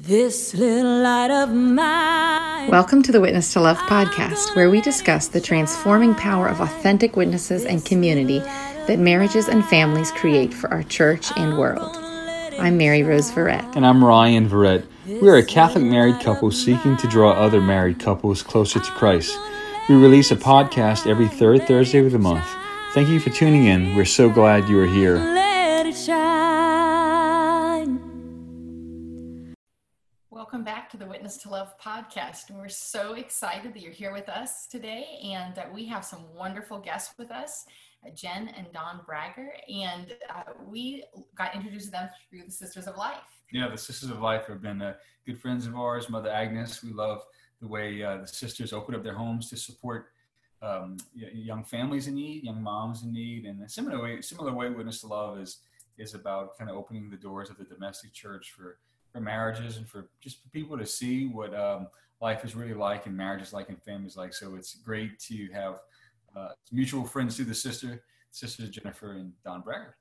This 0.00 0.54
little 0.54 1.02
light 1.02 1.32
of 1.32 1.52
mine. 1.52 2.70
Welcome 2.70 3.02
to 3.02 3.10
the 3.10 3.20
Witness 3.20 3.52
to 3.54 3.60
Love 3.60 3.78
podcast, 3.78 4.54
where 4.54 4.70
we 4.70 4.80
discuss 4.80 5.26
the 5.26 5.40
transforming 5.40 6.14
power 6.14 6.46
of 6.46 6.60
authentic 6.60 7.16
witnesses 7.16 7.64
and 7.64 7.84
community 7.84 8.38
that 8.38 9.00
marriages 9.00 9.48
and 9.48 9.64
families 9.64 10.12
create 10.12 10.54
for 10.54 10.70
our 10.70 10.84
church 10.84 11.32
and 11.36 11.58
world. 11.58 11.96
I'm 12.60 12.78
Mary 12.78 13.02
Rose 13.02 13.32
Verrett. 13.32 13.74
And 13.74 13.84
I'm 13.84 14.04
Ryan 14.04 14.48
Verrett. 14.48 14.86
We 15.04 15.28
are 15.28 15.36
a 15.36 15.44
Catholic 15.44 15.82
married 15.82 16.20
couple 16.20 16.52
seeking 16.52 16.96
to 16.98 17.08
draw 17.08 17.32
other 17.32 17.60
married 17.60 17.98
couples 17.98 18.40
closer 18.40 18.78
to 18.78 18.90
Christ. 18.92 19.36
We 19.88 19.96
release 19.96 20.30
a 20.30 20.36
podcast 20.36 21.08
every 21.08 21.26
third 21.26 21.66
Thursday 21.66 21.98
of 22.06 22.12
the 22.12 22.20
month. 22.20 22.46
Thank 22.94 23.08
you 23.08 23.18
for 23.18 23.30
tuning 23.30 23.66
in. 23.66 23.96
We're 23.96 24.04
so 24.04 24.30
glad 24.30 24.68
you 24.68 24.78
are 24.80 24.86
here. 24.86 25.16
Welcome 30.48 30.64
back 30.64 30.88
to 30.92 30.96
the 30.96 31.04
Witness 31.04 31.36
to 31.42 31.50
Love 31.50 31.78
podcast. 31.78 32.50
We're 32.50 32.70
so 32.70 33.12
excited 33.12 33.74
that 33.74 33.82
you're 33.82 33.92
here 33.92 34.14
with 34.14 34.30
us 34.30 34.66
today, 34.66 35.20
and 35.22 35.58
uh, 35.58 35.64
we 35.74 35.84
have 35.88 36.06
some 36.06 36.24
wonderful 36.34 36.78
guests 36.78 37.12
with 37.18 37.30
us, 37.30 37.66
uh, 38.02 38.08
Jen 38.14 38.48
and 38.56 38.66
Don 38.72 39.02
Bragger, 39.06 39.50
and 39.68 40.16
uh, 40.34 40.44
we 40.66 41.04
got 41.36 41.54
introduced 41.54 41.84
to 41.84 41.90
them 41.90 42.08
through 42.30 42.44
the 42.46 42.50
Sisters 42.50 42.86
of 42.86 42.96
Life. 42.96 43.42
Yeah, 43.52 43.68
the 43.68 43.76
Sisters 43.76 44.08
of 44.08 44.22
Life 44.22 44.46
have 44.46 44.62
been 44.62 44.80
uh, 44.80 44.94
good 45.26 45.38
friends 45.38 45.66
of 45.66 45.76
ours. 45.76 46.08
Mother 46.08 46.30
Agnes, 46.30 46.82
we 46.82 46.94
love 46.94 47.24
the 47.60 47.68
way 47.68 48.02
uh, 48.02 48.16
the 48.16 48.26
sisters 48.26 48.72
open 48.72 48.94
up 48.94 49.02
their 49.02 49.12
homes 49.12 49.50
to 49.50 49.56
support 49.58 50.12
um, 50.62 50.96
young 51.14 51.62
families 51.62 52.08
in 52.08 52.14
need, 52.14 52.44
young 52.44 52.62
moms 52.62 53.02
in 53.02 53.12
need, 53.12 53.44
and 53.44 53.62
a 53.62 53.68
similar 53.68 54.02
way, 54.02 54.22
similar 54.22 54.54
way, 54.54 54.70
Witness 54.70 55.02
to 55.02 55.08
Love 55.08 55.38
is 55.38 55.58
is 55.98 56.14
about 56.14 56.56
kind 56.56 56.70
of 56.70 56.76
opening 56.76 57.10
the 57.10 57.16
doors 57.16 57.50
of 57.50 57.58
the 57.58 57.64
domestic 57.64 58.14
church 58.14 58.52
for 58.52 58.78
for 59.12 59.20
marriages 59.20 59.76
and 59.76 59.88
for 59.88 60.10
just 60.20 60.42
for 60.42 60.48
people 60.50 60.78
to 60.78 60.86
see 60.86 61.26
what 61.26 61.54
um, 61.54 61.88
life 62.20 62.44
is 62.44 62.54
really 62.54 62.74
like 62.74 63.06
and 63.06 63.16
marriages 63.16 63.52
like 63.52 63.68
and 63.68 63.82
families 63.82 64.16
like. 64.16 64.34
So 64.34 64.54
it's 64.56 64.74
great 64.74 65.18
to 65.20 65.48
have 65.52 65.80
uh, 66.36 66.48
mutual 66.72 67.04
friends 67.04 67.36
through 67.36 67.46
the 67.46 67.54
sister, 67.54 68.02
sisters 68.30 68.70
Jennifer 68.70 69.12
and 69.12 69.32
Don 69.44 69.62
Bragger. 69.62 69.96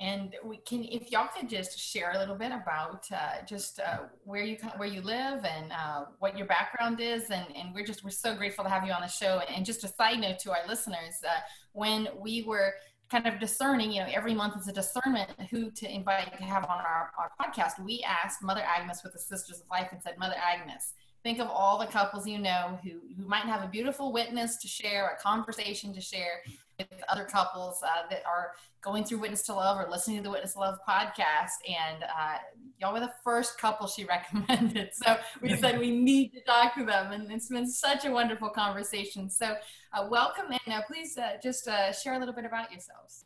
And 0.00 0.34
we 0.44 0.56
can, 0.56 0.82
if 0.84 1.12
y'all 1.12 1.28
could 1.28 1.48
just 1.48 1.78
share 1.78 2.12
a 2.12 2.18
little 2.18 2.34
bit 2.34 2.50
about 2.50 3.06
uh, 3.12 3.44
just 3.46 3.78
uh, 3.78 3.98
where 4.24 4.42
you 4.42 4.56
where 4.76 4.88
you 4.88 5.00
live 5.00 5.44
and 5.44 5.70
uh, 5.70 6.06
what 6.18 6.36
your 6.36 6.46
background 6.46 6.98
is, 7.00 7.30
and, 7.30 7.46
and 7.54 7.72
we're 7.74 7.84
just 7.84 8.02
we're 8.02 8.10
so 8.10 8.34
grateful 8.34 8.64
to 8.64 8.70
have 8.70 8.84
you 8.84 8.92
on 8.92 9.02
the 9.02 9.06
show. 9.06 9.40
And 9.48 9.64
just 9.64 9.84
a 9.84 9.88
side 9.88 10.18
note 10.18 10.40
to 10.40 10.50
our 10.50 10.66
listeners, 10.66 11.20
uh, 11.24 11.40
when 11.72 12.08
we 12.18 12.42
were 12.42 12.74
kind 13.12 13.26
of 13.26 13.38
discerning, 13.38 13.92
you 13.92 14.00
know, 14.00 14.08
every 14.10 14.32
month 14.32 14.56
is 14.58 14.68
a 14.68 14.72
discernment 14.72 15.28
who 15.50 15.70
to 15.70 15.94
invite 15.94 16.34
to 16.38 16.44
have 16.44 16.64
on 16.64 16.78
our, 16.78 17.10
our 17.18 17.30
podcast. 17.38 17.78
We 17.84 18.02
asked 18.08 18.42
Mother 18.42 18.62
Agnes 18.62 19.02
with 19.04 19.12
the 19.12 19.18
Sisters 19.18 19.60
of 19.60 19.66
Life 19.70 19.88
and 19.92 20.02
said, 20.02 20.14
Mother 20.18 20.36
Agnes, 20.42 20.94
think 21.22 21.38
of 21.38 21.48
all 21.48 21.78
the 21.78 21.86
couples 21.86 22.26
you 22.26 22.38
know 22.38 22.78
who, 22.82 22.92
who 23.14 23.28
might 23.28 23.44
have 23.44 23.62
a 23.62 23.68
beautiful 23.68 24.14
witness 24.14 24.56
to 24.56 24.66
share, 24.66 25.08
a 25.08 25.22
conversation 25.22 25.92
to 25.92 26.00
share 26.00 26.40
with 26.78 26.88
other 27.08 27.24
couples 27.24 27.82
uh, 27.82 28.08
that 28.10 28.22
are 28.26 28.52
going 28.80 29.04
through 29.04 29.18
Witness 29.18 29.42
to 29.42 29.54
Love 29.54 29.78
or 29.78 29.90
listening 29.90 30.18
to 30.18 30.22
the 30.22 30.30
Witness 30.30 30.54
to 30.54 30.60
Love 30.60 30.78
podcast. 30.88 31.50
And 31.68 32.02
uh, 32.02 32.38
y'all 32.78 32.92
were 32.92 33.00
the 33.00 33.12
first 33.22 33.58
couple 33.58 33.86
she 33.86 34.04
recommended. 34.06 34.90
So 34.92 35.16
we 35.40 35.56
said 35.56 35.78
we 35.78 35.90
need 36.02 36.32
to 36.32 36.40
talk 36.42 36.74
to 36.76 36.84
them. 36.84 37.12
And 37.12 37.30
it's 37.30 37.48
been 37.48 37.68
such 37.68 38.04
a 38.04 38.10
wonderful 38.10 38.50
conversation. 38.50 39.30
So 39.30 39.54
uh, 39.92 40.08
welcome. 40.10 40.46
And 40.66 40.74
uh, 40.74 40.82
please 40.86 41.16
uh, 41.16 41.32
just 41.42 41.68
uh, 41.68 41.92
share 41.92 42.14
a 42.14 42.18
little 42.18 42.34
bit 42.34 42.44
about 42.44 42.70
yourselves. 42.70 43.24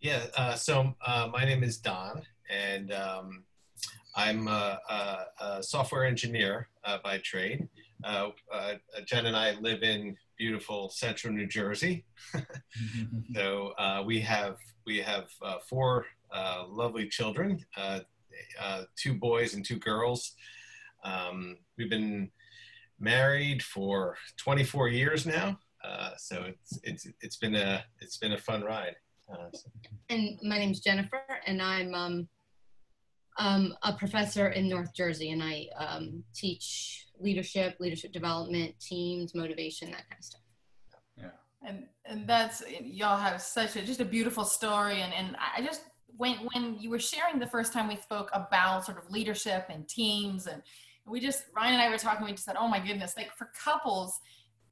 Yeah, 0.00 0.26
uh, 0.36 0.54
so 0.54 0.94
uh, 1.04 1.28
my 1.32 1.44
name 1.44 1.64
is 1.64 1.78
Don, 1.78 2.22
and 2.48 2.92
um, 2.92 3.42
I'm 4.14 4.46
a, 4.46 4.78
a, 4.88 5.18
a 5.40 5.62
software 5.62 6.04
engineer 6.04 6.68
uh, 6.84 6.98
by 7.02 7.18
trade. 7.18 7.68
Uh, 8.04 8.28
uh, 8.52 8.74
Jen 9.06 9.26
and 9.26 9.36
I 9.36 9.52
live 9.60 9.82
in 9.82 10.16
beautiful 10.38 10.88
central 10.88 11.32
New 11.34 11.46
Jersey. 11.46 12.04
so 13.34 13.72
uh, 13.78 14.02
we 14.06 14.20
have 14.20 14.56
we 14.86 14.98
have 14.98 15.26
uh, 15.42 15.56
four 15.68 16.06
uh, 16.32 16.64
lovely 16.68 17.08
children, 17.08 17.64
uh, 17.76 18.00
uh, 18.60 18.82
two 18.96 19.14
boys 19.14 19.54
and 19.54 19.64
two 19.64 19.78
girls. 19.78 20.34
Um, 21.04 21.56
we've 21.76 21.90
been 21.90 22.30
married 23.00 23.62
for 23.62 24.16
24 24.38 24.88
years 24.88 25.26
now, 25.26 25.58
uh, 25.84 26.10
so 26.16 26.44
it's 26.46 26.78
it's 26.84 27.06
it's 27.20 27.36
been 27.36 27.54
a 27.56 27.84
it's 28.00 28.16
been 28.16 28.32
a 28.32 28.38
fun 28.38 28.62
ride. 28.62 28.96
Uh, 29.30 29.48
so- 29.52 29.70
And 30.08 30.38
my 30.42 30.58
name's 30.58 30.80
Jennifer, 30.80 31.20
and 31.46 31.60
I'm 31.60 31.94
um, 31.94 32.28
um, 33.38 33.74
a 33.82 33.92
professor 33.92 34.48
in 34.48 34.68
North 34.68 34.92
Jersey, 34.94 35.30
and 35.30 35.42
I 35.42 35.68
um, 35.78 36.24
teach 36.34 37.06
leadership, 37.20 37.76
leadership 37.80 38.12
development, 38.12 38.74
teams, 38.80 39.34
motivation, 39.34 39.90
that 39.90 40.08
kind 40.08 40.18
of 40.18 40.24
stuff. 40.24 40.40
Yeah. 41.16 41.30
And 41.66 41.84
and 42.08 42.26
that's 42.26 42.62
y'all 42.82 43.18
have 43.18 43.40
such 43.40 43.76
a 43.76 43.82
just 43.82 44.00
a 44.00 44.04
beautiful 44.04 44.44
story 44.44 45.02
and 45.02 45.12
and 45.12 45.36
i 45.56 45.62
just 45.62 45.82
when 46.16 46.36
when 46.52 46.76
you 46.80 46.90
were 46.90 46.98
sharing 46.98 47.38
the 47.38 47.46
first 47.46 47.72
time 47.72 47.86
we 47.86 47.96
spoke 47.96 48.30
about 48.32 48.84
sort 48.84 48.98
of 48.98 49.10
leadership 49.10 49.66
and 49.68 49.86
teams 49.88 50.46
and 50.46 50.62
we 51.06 51.20
just 51.20 51.44
ryan 51.54 51.74
and 51.74 51.82
i 51.82 51.88
were 51.88 51.98
talking 51.98 52.24
we 52.24 52.32
just 52.32 52.44
said 52.44 52.56
oh 52.58 52.68
my 52.68 52.78
goodness 52.78 53.14
like 53.16 53.30
for 53.36 53.50
couples 53.62 54.18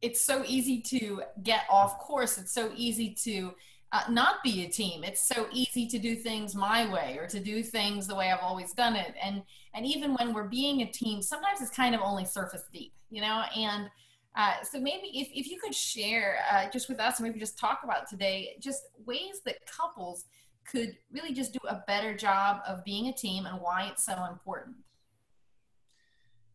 it's 0.03 0.25
so 0.25 0.43
easy 0.47 0.81
to 0.81 1.23
get 1.43 1.65
off 1.71 1.99
course 1.99 2.39
it's 2.39 2.53
so 2.53 2.73
easy 2.75 3.15
to 3.15 3.53
uh, 3.93 4.03
not 4.11 4.43
be 4.43 4.65
a 4.65 4.69
team 4.69 5.05
it's 5.05 5.27
so 5.27 5.47
easy 5.53 5.87
to 5.87 5.99
do 5.99 6.17
things 6.17 6.55
my 6.55 6.91
way 6.93 7.17
or 7.19 7.27
to 7.27 7.41
do 7.41 7.63
things 7.63 8.07
the 8.07 8.15
way 8.15 8.31
i've 8.31 8.43
always 8.43 8.73
done 8.73 8.97
it 8.97 9.15
and 9.23 9.43
and 9.75 9.87
even 9.87 10.15
when 10.15 10.35
we're 10.35 10.49
being 10.49 10.83
a 10.83 10.91
team 10.91 11.23
sometimes 11.23 11.61
it's 11.61 11.71
kind 11.71 11.95
of 11.95 12.01
only 12.03 12.25
surface 12.25 12.65
deep 12.73 12.93
you 13.11 13.21
know 13.21 13.43
and 13.57 13.89
uh, 14.37 14.63
so 14.63 14.79
maybe 14.79 15.09
if, 15.15 15.29
if 15.33 15.51
you 15.51 15.59
could 15.59 15.75
share 15.75 16.39
uh, 16.53 16.69
just 16.71 16.91
with 16.91 17.01
us, 17.01 17.21
maybe 17.21 17.41
just 17.41 17.59
talk 17.59 17.81
about 17.85 18.07
today, 18.07 18.57
just 18.61 18.83
ways 19.07 19.41
that 19.47 19.57
couples 19.67 20.27
could 20.71 20.95
really 21.11 21.33
just 21.33 21.55
do 21.55 21.59
a 21.69 21.83
better 21.87 22.15
job 22.15 22.61
of 22.69 22.85
being 22.85 23.09
a 23.09 23.13
team 23.13 23.47
and 23.47 23.59
why 23.61 23.89
it's 23.91 24.05
so 24.05 24.25
important. 24.31 24.77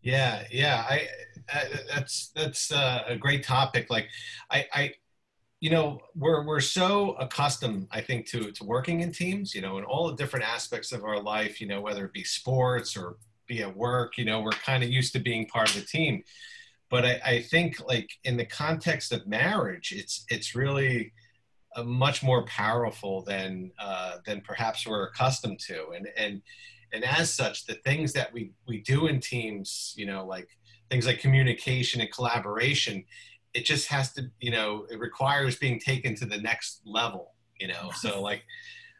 Yeah, 0.04 0.44
yeah, 0.52 0.86
I, 0.88 1.08
I 1.52 1.64
that's 1.88 2.32
that's 2.36 2.72
uh, 2.72 3.04
a 3.08 3.16
great 3.16 3.44
topic. 3.44 3.88
Like, 3.90 4.10
I, 4.50 4.66
I, 4.74 4.94
you 5.62 5.70
know, 5.70 6.02
we're 6.16 6.44
we're 6.46 6.60
so 6.60 7.12
accustomed, 7.14 7.88
I 7.92 8.02
think, 8.02 8.26
to 8.28 8.52
to 8.52 8.64
working 8.64 9.02
in 9.02 9.12
teams. 9.12 9.54
You 9.56 9.62
know, 9.62 9.78
in 9.78 9.86
all 9.86 10.08
the 10.08 10.16
different 10.16 10.46
aspects 10.46 10.92
of 10.92 11.06
our 11.06 11.22
life. 11.22 11.62
You 11.62 11.68
know, 11.68 11.80
whether 11.80 12.04
it 12.04 12.14
be 12.14 12.24
sports 12.24 12.98
or 12.98 13.18
be 13.48 13.62
at 13.62 13.78
work. 13.78 14.18
You 14.18 14.26
know, 14.26 14.42
we're 14.42 14.52
kind 14.52 14.84
of 14.84 14.90
used 14.90 15.14
to 15.14 15.20
being 15.20 15.46
part 15.46 15.70
of 15.70 15.76
the 15.76 15.86
team. 15.86 16.24
But 16.90 17.06
I, 17.06 17.22
I 17.24 17.42
think, 17.44 17.80
like 17.88 18.10
in 18.24 18.38
the 18.38 18.46
context 18.46 19.12
of 19.14 19.28
marriage, 19.28 19.94
it's 19.96 20.26
it's 20.30 20.56
really 20.56 21.14
uh, 21.76 21.84
much 21.84 22.24
more 22.24 22.44
powerful 22.48 23.22
than 23.22 23.72
uh, 23.80 24.18
than 24.26 24.42
perhaps 24.42 24.88
we're 24.88 25.06
accustomed 25.06 25.60
to, 25.60 25.92
and 25.92 26.08
and 26.18 26.42
and 26.92 27.06
as 27.06 27.32
such 27.32 27.68
the 27.68 27.76
things 27.76 28.14
that 28.14 28.34
we 28.34 28.52
we 28.68 28.82
do 28.82 29.08
in 29.08 29.20
teams 29.20 29.94
you 29.96 30.06
know 30.06 30.26
like 30.26 30.50
things 30.90 31.06
like 31.06 31.20
communication 31.20 32.02
and 32.02 32.12
collaboration 32.12 33.04
it 33.54 33.66
just 33.66 33.88
has 33.88 34.14
to 34.14 34.30
you 34.40 34.52
know 34.52 34.86
it 34.90 35.00
requires 35.00 35.58
being 35.58 35.80
taken 35.80 36.16
to 36.16 36.26
the 36.26 36.38
next 36.38 36.82
level 36.86 37.32
you 37.62 37.68
know? 37.68 37.92
So 37.96 38.22
like 38.22 38.44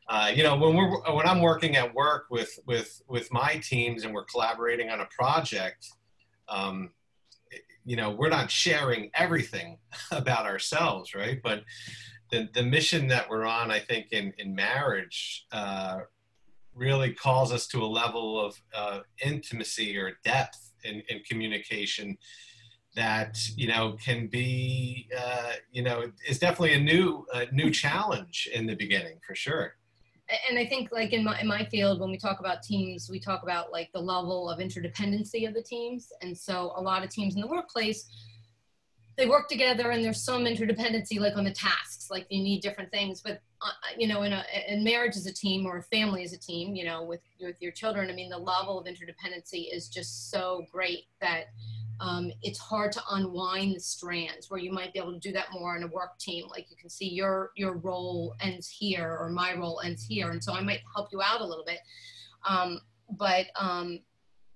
uh, 0.08 0.32
you 0.34 0.44
know 0.44 0.56
when 0.56 0.76
we're 0.76 1.14
when 1.14 1.28
i'm 1.28 1.42
working 1.42 1.76
at 1.76 1.94
work 1.94 2.26
with 2.30 2.60
with 2.66 3.02
with 3.08 3.32
my 3.32 3.56
teams 3.64 4.04
and 4.04 4.14
we're 4.14 4.26
collaborating 4.26 4.90
on 4.90 5.00
a 5.02 5.06
project 5.06 5.88
um, 6.50 6.92
you 7.86 7.96
know 7.96 8.12
we're 8.12 8.30
not 8.30 8.52
sharing 8.52 9.10
everything 9.14 9.78
about 10.12 10.46
ourselves 10.46 11.16
right? 11.16 11.40
But 11.44 11.64
the, 12.30 12.50
the 12.54 12.64
mission 12.64 13.08
that 13.10 13.30
we're 13.30 13.46
on 13.46 13.72
i 13.72 13.80
think 13.80 14.08
in 14.12 14.34
in 14.38 14.56
marriage 14.56 15.46
uh, 15.52 16.00
really 16.74 17.14
calls 17.14 17.52
us 17.52 17.68
to 17.68 17.84
a 17.84 17.86
level 17.86 18.40
of 18.40 18.56
uh, 18.74 19.00
intimacy 19.24 19.98
or 19.98 20.14
depth 20.24 20.72
in, 20.86 21.04
in 21.10 21.22
communication 21.30 22.18
that 22.96 23.38
you 23.56 23.68
know 23.68 23.98
can 24.04 24.28
be 24.28 25.08
uh, 25.18 25.54
you 25.72 25.82
know 25.82 26.12
is 26.28 26.40
definitely 26.40 26.74
a 26.74 26.80
new 26.80 27.26
a 27.34 27.46
new 27.52 27.72
challenge 27.72 28.50
in 28.54 28.66
the 28.66 28.76
beginning 28.76 29.18
for 29.26 29.36
sure 29.36 29.76
and 30.50 30.58
I 30.58 30.66
think 30.66 30.92
like 30.92 31.14
in 31.14 31.24
my 31.24 31.40
in 31.40 31.48
my 31.48 31.66
field, 31.66 32.00
when 32.00 32.10
we 32.10 32.18
talk 32.18 32.40
about 32.40 32.64
teams, 32.64 33.10
we 33.10 33.20
talk 33.20 33.44
about 33.44 33.72
like 33.72 33.92
the 33.94 34.00
level 34.00 34.50
of 34.50 34.60
interdependency 34.60 35.48
of 35.48 35.54
the 35.54 35.62
teams. 35.62 36.12
And 36.22 36.38
so 36.38 36.74
a 36.76 36.82
lot 36.82 37.04
of 37.04 37.10
teams 37.10 37.36
in 37.36 37.42
the 37.42 37.48
workplace, 37.48 38.06
they 39.18 39.28
work 39.28 39.50
together 39.50 39.92
and 39.92 40.04
there's 40.04 40.24
some 40.24 40.46
interdependency 40.46 41.20
like 41.20 41.36
on 41.36 41.44
the 41.44 41.52
tasks, 41.52 42.10
like 42.10 42.28
you 42.30 42.42
need 42.42 42.62
different 42.62 42.92
things. 42.92 43.22
But 43.22 43.42
uh, 43.62 43.72
you 43.98 44.08
know, 44.08 44.24
in 44.24 44.34
a 44.34 44.44
in 44.68 44.84
marriage 44.84 45.16
as 45.16 45.26
a 45.26 45.34
team 45.34 45.66
or 45.66 45.78
a 45.78 45.84
family 45.84 46.24
as 46.24 46.34
a 46.34 46.40
team, 46.40 46.76
you 46.76 46.86
know, 46.86 47.04
with 47.04 47.22
with 47.40 47.56
your 47.60 47.72
children, 47.72 48.10
I 48.10 48.14
mean, 48.14 48.30
the 48.30 48.38
level 48.38 48.80
of 48.80 48.86
interdependency 48.86 49.68
is 49.74 49.90
just 49.90 50.32
so 50.32 50.66
great 50.72 51.06
that 51.20 51.46
um, 52.02 52.32
it's 52.42 52.60
hard 52.60 52.92
to 52.92 53.02
unwind 53.12 53.76
the 53.76 53.80
strands 53.80 54.50
where 54.50 54.60
you 54.60 54.72
might 54.72 54.92
be 54.94 55.00
able 55.00 55.14
to 55.14 55.20
do 55.20 55.32
that 55.32 55.48
more 55.54 55.78
in 55.78 55.84
a 55.84 55.88
work 55.88 56.18
team 56.20 56.46
like 56.50 56.70
you 56.70 56.76
can 56.76 56.90
see 56.90 57.08
your 57.08 57.52
your 57.56 57.78
role 57.78 58.36
ends 58.42 58.68
here 58.68 59.18
or 59.20 59.30
my 59.30 59.54
role 59.56 59.82
ends 59.86 60.04
here 60.04 60.32
and 60.32 60.44
so 60.44 60.54
i 60.54 60.62
might 60.62 60.82
help 60.96 61.10
you 61.12 61.22
out 61.22 61.42
a 61.42 61.46
little 61.46 61.66
bit 61.66 61.80
um, 62.48 62.80
but 63.18 63.48
um, 63.56 64.00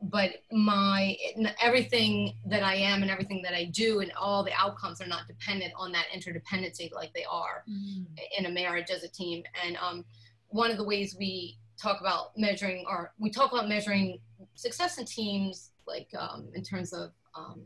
but 0.01 0.31
my 0.51 1.15
everything 1.61 2.33
that 2.45 2.63
I 2.63 2.75
am 2.75 3.01
and 3.01 3.09
everything 3.09 3.41
that 3.43 3.53
I 3.53 3.65
do 3.65 4.01
and 4.01 4.11
all 4.19 4.43
the 4.43 4.53
outcomes 4.53 5.01
are 5.01 5.07
not 5.07 5.27
dependent 5.27 5.73
on 5.75 5.91
that 5.93 6.05
interdependency 6.15 6.93
like 6.93 7.13
they 7.13 7.25
are 7.25 7.63
mm-hmm. 7.69 8.03
in 8.37 8.45
a 8.45 8.51
marriage 8.51 8.89
as 8.91 9.03
a 9.03 9.07
team. 9.07 9.43
And 9.65 9.77
um, 9.77 10.05
one 10.49 10.69
of 10.69 10.77
the 10.77 10.83
ways 10.83 11.15
we 11.17 11.57
talk 11.81 12.01
about 12.01 12.37
measuring 12.37 12.85
our, 12.87 13.13
we 13.19 13.29
talk 13.29 13.51
about 13.51 13.67
measuring 13.67 14.19
success 14.53 14.97
in 14.97 15.05
teams 15.05 15.71
like 15.87 16.09
um, 16.17 16.49
in 16.53 16.63
terms 16.63 16.93
of 16.93 17.11
um, 17.35 17.63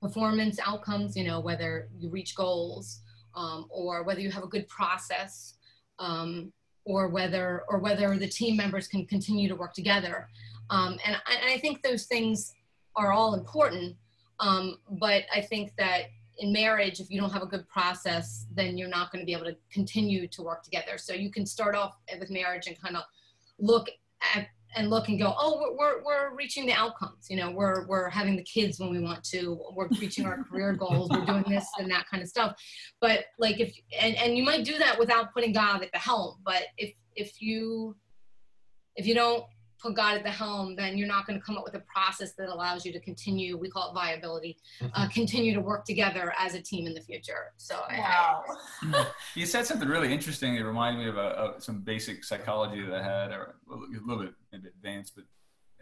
performance 0.00 0.58
outcomes, 0.64 1.16
you 1.16 1.24
know, 1.24 1.40
whether 1.40 1.88
you 1.96 2.10
reach 2.10 2.34
goals 2.34 3.00
um, 3.34 3.66
or 3.70 4.02
whether 4.02 4.20
you 4.20 4.30
have 4.30 4.42
a 4.42 4.48
good 4.48 4.68
process 4.68 5.54
um, 5.98 6.52
or 6.84 7.08
whether 7.08 7.62
or 7.68 7.78
whether 7.78 8.16
the 8.18 8.28
team 8.28 8.56
members 8.56 8.88
can 8.88 9.06
continue 9.06 9.48
to 9.48 9.56
work 9.56 9.74
together. 9.74 10.28
Um, 10.70 10.98
and, 11.04 11.16
I, 11.26 11.34
and, 11.34 11.50
I, 11.50 11.58
think 11.58 11.82
those 11.82 12.06
things 12.06 12.52
are 12.96 13.12
all 13.12 13.34
important. 13.34 13.96
Um, 14.40 14.78
but 14.90 15.22
I 15.32 15.40
think 15.40 15.72
that 15.78 16.06
in 16.38 16.52
marriage, 16.52 17.00
if 17.00 17.10
you 17.10 17.20
don't 17.20 17.32
have 17.32 17.42
a 17.42 17.46
good 17.46 17.68
process, 17.68 18.46
then 18.54 18.76
you're 18.76 18.88
not 18.88 19.12
going 19.12 19.22
to 19.22 19.26
be 19.26 19.32
able 19.32 19.44
to 19.44 19.56
continue 19.72 20.26
to 20.28 20.42
work 20.42 20.62
together. 20.62 20.98
So 20.98 21.14
you 21.14 21.30
can 21.30 21.46
start 21.46 21.74
off 21.74 21.96
with 22.18 22.30
marriage 22.30 22.66
and 22.66 22.80
kind 22.80 22.96
of 22.96 23.04
look 23.58 23.88
at 24.34 24.48
and 24.76 24.90
look 24.90 25.08
and 25.08 25.18
go, 25.18 25.34
oh, 25.38 25.58
we're, 25.58 25.76
we're, 25.76 26.04
we're, 26.04 26.36
reaching 26.36 26.66
the 26.66 26.72
outcomes. 26.72 27.26
You 27.30 27.36
know, 27.36 27.50
we're, 27.50 27.86
we're 27.86 28.10
having 28.10 28.36
the 28.36 28.42
kids 28.42 28.78
when 28.78 28.90
we 28.90 29.00
want 29.00 29.24
to, 29.24 29.58
we're 29.74 29.88
reaching 30.00 30.26
our 30.26 30.44
career 30.44 30.74
goals, 30.74 31.08
we're 31.10 31.24
doing 31.24 31.44
this 31.48 31.66
and 31.78 31.90
that 31.90 32.06
kind 32.10 32.22
of 32.22 32.28
stuff. 32.28 32.54
But 33.00 33.24
like 33.38 33.58
if, 33.58 33.74
and, 33.98 34.14
and 34.16 34.36
you 34.36 34.44
might 34.44 34.64
do 34.64 34.76
that 34.78 34.98
without 34.98 35.32
putting 35.32 35.52
God 35.52 35.82
at 35.82 35.90
the 35.92 35.98
helm. 35.98 36.36
But 36.44 36.64
if, 36.76 36.92
if 37.14 37.40
you, 37.40 37.96
if 38.96 39.06
you 39.06 39.14
don't 39.14 39.44
put 39.86 39.96
God 39.96 40.16
at 40.16 40.24
the 40.24 40.30
helm, 40.30 40.74
then 40.76 40.98
you're 40.98 41.08
not 41.08 41.26
going 41.26 41.38
to 41.38 41.44
come 41.44 41.56
up 41.56 41.64
with 41.64 41.74
a 41.74 41.80
process 41.80 42.32
that 42.32 42.48
allows 42.48 42.84
you 42.84 42.92
to 42.92 43.00
continue. 43.00 43.56
We 43.56 43.68
call 43.68 43.90
it 43.90 43.94
viability. 43.94 44.58
Uh, 44.80 44.86
mm-hmm. 44.86 45.08
continue 45.08 45.54
to 45.54 45.60
work 45.60 45.84
together 45.84 46.32
as 46.38 46.54
a 46.54 46.60
team 46.60 46.86
in 46.86 46.94
the 46.94 47.00
future. 47.00 47.52
So 47.56 47.76
wow. 47.90 48.42
I, 48.82 49.06
you 49.34 49.46
said 49.46 49.66
something 49.66 49.88
really 49.88 50.12
interesting. 50.12 50.56
It 50.56 50.62
reminded 50.62 51.02
me 51.02 51.08
of, 51.08 51.16
a, 51.16 51.20
of, 51.20 51.62
some 51.62 51.80
basic 51.80 52.24
psychology 52.24 52.82
that 52.82 52.94
I 52.94 53.02
had, 53.02 53.30
or 53.30 53.56
a 53.70 53.76
little 54.04 54.24
bit 54.24 54.34
maybe 54.52 54.68
advanced. 54.68 55.14
But 55.16 55.24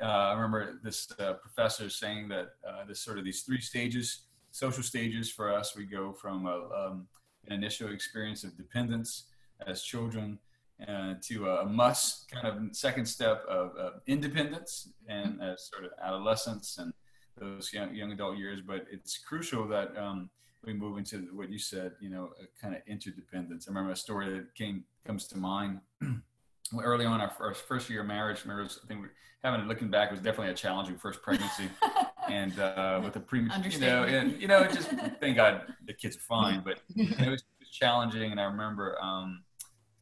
uh, 0.04 0.10
I 0.10 0.32
remember 0.34 0.80
this 0.82 1.10
uh, 1.18 1.34
professor 1.34 1.88
saying 1.88 2.28
that 2.28 2.48
uh, 2.68 2.84
this 2.86 3.00
sort 3.00 3.18
of 3.18 3.24
these 3.24 3.42
three 3.42 3.60
stages, 3.60 4.26
social 4.50 4.82
stages 4.82 5.30
for 5.30 5.52
us. 5.52 5.76
We 5.76 5.84
go 5.84 6.12
from 6.12 6.46
a, 6.46 6.68
um, 6.74 7.06
an 7.46 7.52
initial 7.52 7.92
experience 7.92 8.44
of 8.44 8.56
dependence 8.56 9.24
as 9.66 9.82
children 9.82 10.38
uh, 10.88 11.14
to 11.22 11.48
a 11.48 11.66
must 11.66 12.30
kind 12.30 12.46
of 12.46 12.76
second 12.76 13.06
step 13.06 13.44
of, 13.48 13.76
of 13.76 13.92
independence 14.06 14.90
and 15.08 15.40
uh, 15.40 15.56
sort 15.56 15.84
of 15.84 15.90
adolescence 16.02 16.78
and 16.78 16.92
those 17.38 17.72
young, 17.72 17.94
young 17.94 18.12
adult 18.12 18.38
years. 18.38 18.60
But 18.66 18.86
it's 18.90 19.18
crucial 19.18 19.66
that 19.68 19.96
um, 19.96 20.30
we 20.64 20.72
move 20.72 20.98
into 20.98 21.28
what 21.32 21.50
you 21.50 21.58
said, 21.58 21.92
you 22.00 22.10
know, 22.10 22.30
a 22.42 22.60
kind 22.60 22.74
of 22.74 22.82
interdependence. 22.86 23.66
I 23.68 23.70
remember 23.70 23.92
a 23.92 23.96
story 23.96 24.32
that 24.32 24.54
came 24.54 24.84
comes 25.06 25.26
to 25.28 25.38
mind 25.38 25.80
early 26.82 27.04
on 27.04 27.20
our 27.20 27.30
first, 27.30 27.62
first 27.66 27.90
year 27.90 28.00
of 28.00 28.06
marriage. 28.06 28.38
I 28.44 28.48
remember, 28.48 28.70
I 28.82 28.86
think 28.86 29.02
we, 29.02 29.08
having 29.42 29.66
looking 29.66 29.90
back, 29.90 30.08
it 30.08 30.12
was 30.12 30.20
definitely 30.20 30.52
a 30.52 30.56
challenging 30.56 30.96
first 30.96 31.22
pregnancy. 31.22 31.68
and 32.28 32.58
uh, 32.58 33.00
with 33.04 33.12
the 33.12 33.20
premature, 33.20 33.70
you 33.70 33.78
know, 33.78 34.04
and 34.04 34.40
you 34.40 34.48
know, 34.48 34.66
just 34.66 34.88
thank 35.20 35.36
God 35.36 35.62
the 35.86 35.92
kids 35.92 36.16
are 36.16 36.20
fine, 36.20 36.62
but 36.64 36.80
it 36.96 37.28
was, 37.28 37.42
it 37.42 37.60
was 37.60 37.68
challenging. 37.70 38.30
And 38.32 38.40
I 38.40 38.44
remember 38.44 38.98
um, 39.02 39.43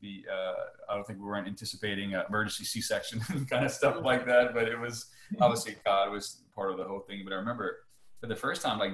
the 0.02 0.26
uh, 0.30 0.90
I 0.90 0.94
don't 0.94 1.06
think 1.06 1.20
we 1.20 1.24
weren't 1.24 1.46
anticipating 1.46 2.14
an 2.14 2.24
emergency 2.28 2.64
C-section 2.64 3.20
kind 3.50 3.64
of 3.64 3.70
stuff 3.70 3.96
like 4.02 4.26
that, 4.26 4.52
but 4.52 4.68
it 4.68 4.78
was 4.78 5.06
obviously 5.40 5.76
God 5.86 6.10
was 6.10 6.42
part 6.54 6.70
of 6.70 6.76
the 6.76 6.84
whole 6.84 7.00
thing. 7.00 7.22
But 7.24 7.32
I 7.32 7.36
remember 7.36 7.78
for 8.20 8.26
the 8.26 8.36
first 8.36 8.62
time, 8.62 8.78
like 8.78 8.92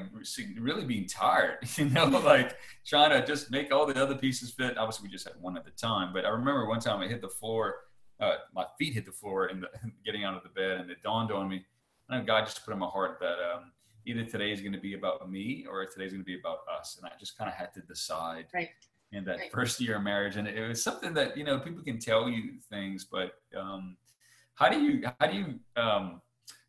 really 0.58 0.84
being 0.84 1.06
tired, 1.06 1.58
you 1.76 1.86
know, 1.86 2.04
like 2.24 2.56
trying 2.86 3.10
to 3.10 3.26
just 3.26 3.50
make 3.50 3.72
all 3.72 3.86
the 3.86 4.00
other 4.00 4.14
pieces 4.14 4.50
fit. 4.50 4.78
Obviously, 4.78 5.08
we 5.08 5.12
just 5.12 5.26
had 5.26 5.34
one 5.40 5.56
at 5.56 5.64
the 5.64 5.72
time, 5.72 6.12
but 6.12 6.24
I 6.24 6.28
remember 6.28 6.66
one 6.66 6.80
time 6.80 7.00
I 7.00 7.08
hit 7.08 7.20
the 7.20 7.28
floor, 7.28 7.76
uh, 8.20 8.36
my 8.54 8.66
feet 8.78 8.94
hit 8.94 9.06
the 9.06 9.12
floor 9.12 9.46
and 9.46 9.66
getting 10.04 10.24
out 10.24 10.36
of 10.36 10.42
the 10.42 10.50
bed, 10.50 10.80
and 10.80 10.90
it 10.90 11.02
dawned 11.02 11.32
on 11.32 11.48
me. 11.48 11.64
And 12.10 12.26
God 12.26 12.46
just 12.46 12.64
put 12.64 12.72
in 12.72 12.78
my 12.78 12.86
heart 12.86 13.18
that 13.20 13.36
um, 13.54 13.72
either 14.06 14.24
today 14.24 14.50
is 14.50 14.60
going 14.60 14.72
to 14.72 14.80
be 14.80 14.94
about 14.94 15.30
me 15.30 15.66
or 15.68 15.84
today 15.84 16.06
is 16.06 16.12
going 16.12 16.22
to 16.22 16.26
be 16.26 16.38
about 16.38 16.60
us, 16.78 16.96
and 16.98 17.06
I 17.06 17.14
just 17.18 17.36
kind 17.36 17.50
of 17.50 17.54
had 17.54 17.72
to 17.74 17.80
decide. 17.80 18.46
Right 18.54 18.70
in 19.12 19.24
that 19.24 19.38
right. 19.38 19.52
first 19.52 19.80
year 19.80 19.96
of 19.96 20.02
marriage 20.02 20.36
and 20.36 20.46
it 20.46 20.68
was 20.68 20.82
something 20.82 21.14
that 21.14 21.36
you 21.36 21.44
know 21.44 21.58
people 21.58 21.82
can 21.82 21.98
tell 21.98 22.28
you 22.28 22.52
things 22.70 23.06
but 23.10 23.32
um, 23.58 23.96
how 24.54 24.68
do 24.68 24.80
you 24.80 25.02
how 25.18 25.26
do 25.26 25.36
you 25.36 25.82
um, 25.82 26.20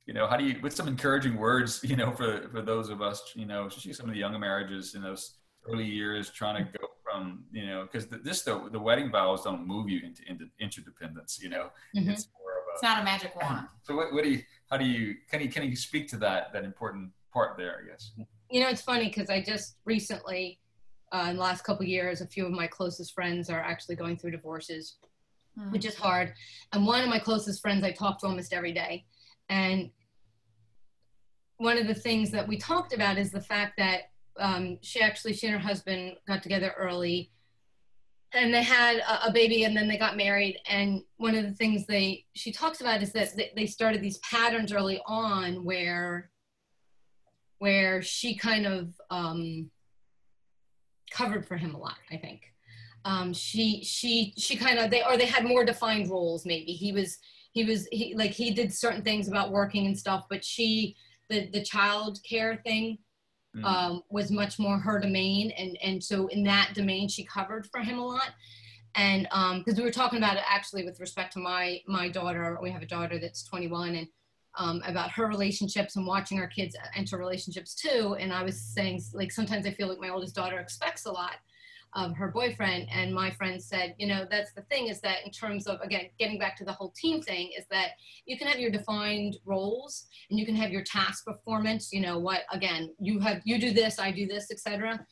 you 0.06 0.14
know 0.14 0.26
how 0.26 0.38
do 0.38 0.46
you 0.46 0.56
with 0.62 0.74
some 0.74 0.88
encouraging 0.88 1.36
words 1.38 1.82
you 1.84 1.96
know 1.96 2.12
for 2.12 2.48
for 2.50 2.62
those 2.62 2.90
of 2.90 3.02
us 3.02 3.22
you 3.36 3.46
know 3.46 3.68
especially 3.68 3.94
some 3.94 4.08
of 4.08 4.14
the 4.14 4.20
younger 4.20 4.40
marriages 4.40 4.96
in 4.96 5.02
those 5.02 5.36
early 5.70 5.86
years 5.86 6.30
trying 6.32 6.66
to 6.66 6.80
go 6.80 6.88
from 7.04 7.44
you 7.52 7.66
know 7.66 7.84
because 7.84 8.08
this 8.24 8.42
the, 8.44 8.70
the 8.72 8.80
wedding 8.80 9.12
vows 9.12 9.44
don't 9.44 9.68
move 9.68 9.90
you 9.90 10.00
into, 10.04 10.22
into 10.30 10.46
interdependence 10.60 11.40
you 11.42 11.50
know 11.50 11.70
mm-hmm. 11.96 12.10
it's 12.10 12.30
more 12.40 12.52
of 12.52 12.64
a 12.70 12.74
it's 12.74 12.84
not 12.84 13.02
a 13.02 13.04
magic 13.04 13.36
wand 13.42 13.68
so 13.84 13.96
what, 13.96 14.14
what 14.14 14.24
do 14.24 14.30
you 14.30 14.42
how 14.70 14.78
do 14.78 14.86
you 14.86 15.16
can 15.30 15.42
you 15.42 15.50
can 15.50 15.64
you 15.64 15.76
speak 15.76 16.08
to 16.08 16.18
that 16.18 16.54
that 16.54 16.64
important 16.64 17.12
part 17.34 17.58
there 17.58 17.82
i 17.84 17.90
guess 17.90 18.12
you 18.50 18.62
know 18.62 18.70
it's 18.70 18.82
funny 18.82 19.06
because 19.06 19.30
i 19.30 19.42
just 19.42 19.76
recently 19.86 20.60
uh, 21.12 21.28
in 21.30 21.36
the 21.36 21.42
last 21.42 21.64
couple 21.64 21.86
years, 21.86 22.22
a 22.22 22.28
few 22.28 22.46
of 22.46 22.52
my 22.52 22.68
closest 22.68 23.14
friends 23.14 23.50
are 23.50 23.60
actually 23.60 23.96
going 23.96 24.18
through 24.18 24.32
divorces, 24.32 24.98
mm-hmm. 25.58 25.72
which 25.72 25.86
is 25.86 25.96
hard. 25.96 26.34
And 26.72 26.86
one 26.86 27.02
of 27.02 27.10
my 27.10 27.20
closest 27.20 27.62
friends 27.62 27.84
I 27.84 27.92
talk 27.92 28.20
to 28.20 28.28
almost 28.28 28.54
every 28.54 28.72
day. 28.72 29.06
And 29.50 29.90
one 31.58 31.78
of 31.78 31.88
the 31.88 31.94
things 31.94 32.32
that 32.32 32.48
we 32.48 32.58
talked 32.58 32.94
about 32.94 33.18
is 33.18 33.32
the 33.32 33.42
fact 33.42 33.74
that 33.78 34.12
um, 34.40 34.78
she 34.82 35.02
actually, 35.02 35.34
she 35.34 35.48
and 35.48 35.56
her 35.56 35.68
husband 35.68 36.16
got 36.28 36.42
together 36.42 36.74
early 36.78 37.32
and 38.34 38.54
they 38.54 38.64
had 38.64 38.98
a, 38.98 39.28
a, 39.28 39.32
baby 39.32 39.64
and 39.64 39.76
then 39.76 39.88
they 39.88 39.98
got 39.98 40.16
married. 40.16 40.60
And 40.68 41.02
one 41.18 41.36
of 41.36 41.44
the 41.44 41.54
things 41.54 41.86
they, 41.86 42.26
she 42.34 42.52
talks 42.52 42.80
about 42.80 43.02
is 43.02 43.12
that 43.14 43.36
they, 43.36 43.52
they 43.56 43.66
started 43.66 44.02
these 44.02 44.20
patterns 44.20 44.72
early 44.72 45.02
on 45.06 45.66
where, 45.66 46.30
where 47.58 48.02
she 48.02 48.38
kind 48.38 48.66
of, 48.66 48.94
um, 49.10 49.70
covered 51.10 51.46
for 51.46 51.58
him 51.58 51.76
a 51.76 51.78
lot, 51.78 51.98
I 52.12 52.18
think. 52.18 52.42
Um, 53.06 53.34
she 53.34 53.84
she 53.84 54.34
she 54.38 54.56
kind 54.58 54.78
of 54.78 54.92
they 54.92 55.04
or 55.04 55.18
they 55.18 55.26
had 55.26 55.46
more 55.46 55.64
defined 55.64 56.10
roles 56.10 56.46
maybe. 56.46 56.74
He 56.74 56.92
was 56.92 57.18
he 57.52 57.64
was 57.64 57.88
he 57.92 58.14
like 58.16 58.32
he 58.32 58.52
did 58.52 58.74
certain 58.74 59.02
things 59.02 59.28
about 59.28 59.52
working 59.52 59.86
and 59.86 59.98
stuff, 59.98 60.26
but 60.30 60.44
she 60.44 60.96
the 61.30 61.50
the 61.52 61.64
child 61.64 62.20
care 62.28 62.62
thing 62.66 62.98
mm. 63.56 63.64
um, 63.64 64.04
was 64.10 64.32
much 64.32 64.60
more 64.60 64.78
her 64.78 65.00
domain, 65.00 65.52
and 65.52 65.78
and 65.82 66.04
so 66.04 66.28
in 66.28 66.44
that 66.44 66.72
domain 66.74 67.08
she 67.08 67.24
covered 67.26 67.68
for 67.68 67.80
him 67.80 68.00
a 68.00 68.06
lot. 68.06 68.32
And 68.96 69.24
because 69.24 69.78
um, 69.78 69.78
we 69.78 69.84
were 69.84 69.92
talking 69.92 70.18
about 70.18 70.38
it 70.38 70.44
actually 70.50 70.84
with 70.84 71.00
respect 71.00 71.34
to 71.34 71.40
my 71.40 71.82
my 71.88 72.10
daughter, 72.10 72.58
we 72.62 72.72
have 72.72 72.82
a 72.82 72.88
daughter 72.88 73.20
that's 73.20 73.44
21, 73.44 73.96
and 73.96 74.08
um, 74.58 74.82
about 74.86 75.12
her 75.12 75.28
relationships 75.28 75.96
and 75.96 76.06
watching 76.06 76.40
our 76.40 76.48
kids 76.48 76.76
enter 76.96 77.18
relationships 77.18 77.76
too. 77.76 78.16
And 78.20 78.34
I 78.34 78.44
was 78.44 78.60
saying, 78.60 79.02
like, 79.14 79.32
sometimes 79.32 79.66
I 79.66 79.72
feel 79.72 79.88
like 79.88 80.00
my 80.00 80.10
oldest 80.10 80.36
daughter 80.36 80.60
expects 80.60 81.06
a 81.06 81.12
lot 81.12 81.36
of 81.96 82.16
her 82.16 82.30
boyfriend. 82.30 82.88
And 82.92 83.14
my 83.14 83.32
friend 83.32 83.62
said, 83.62 83.96
you 83.98 84.08
know, 84.08 84.26
that's 84.30 84.54
the 84.54 84.62
thing 84.64 84.88
is 84.88 85.02
that 85.02 85.26
in 85.26 85.32
terms 85.32 85.66
of, 85.68 85.82
again, 85.82 86.10
getting 86.20 86.38
back 86.38 86.56
to 86.58 86.66
the 86.66 86.74
whole 86.74 86.94
team 86.96 87.22
thing, 87.22 87.52
is 87.58 87.66
that 87.72 87.92
you 88.26 88.38
can 88.38 88.48
have 88.48 88.60
your 88.60 88.70
defined 88.70 89.38
roles 89.46 90.08
and 90.30 90.40
you 90.40 90.46
can 90.46 90.56
have 90.56 90.72
your 90.72 90.84
task 90.84 91.26
performance, 91.26 91.92
you 91.92 92.02
know, 92.02 92.20
what, 92.20 92.42
again, 92.52 92.94
you 93.00 93.20
have, 93.20 93.42
you 93.44 93.60
do 93.60 93.72
this, 93.72 94.00
I 94.00 94.12
do 94.12 94.28
this, 94.28 94.52
etc. 94.52 95.06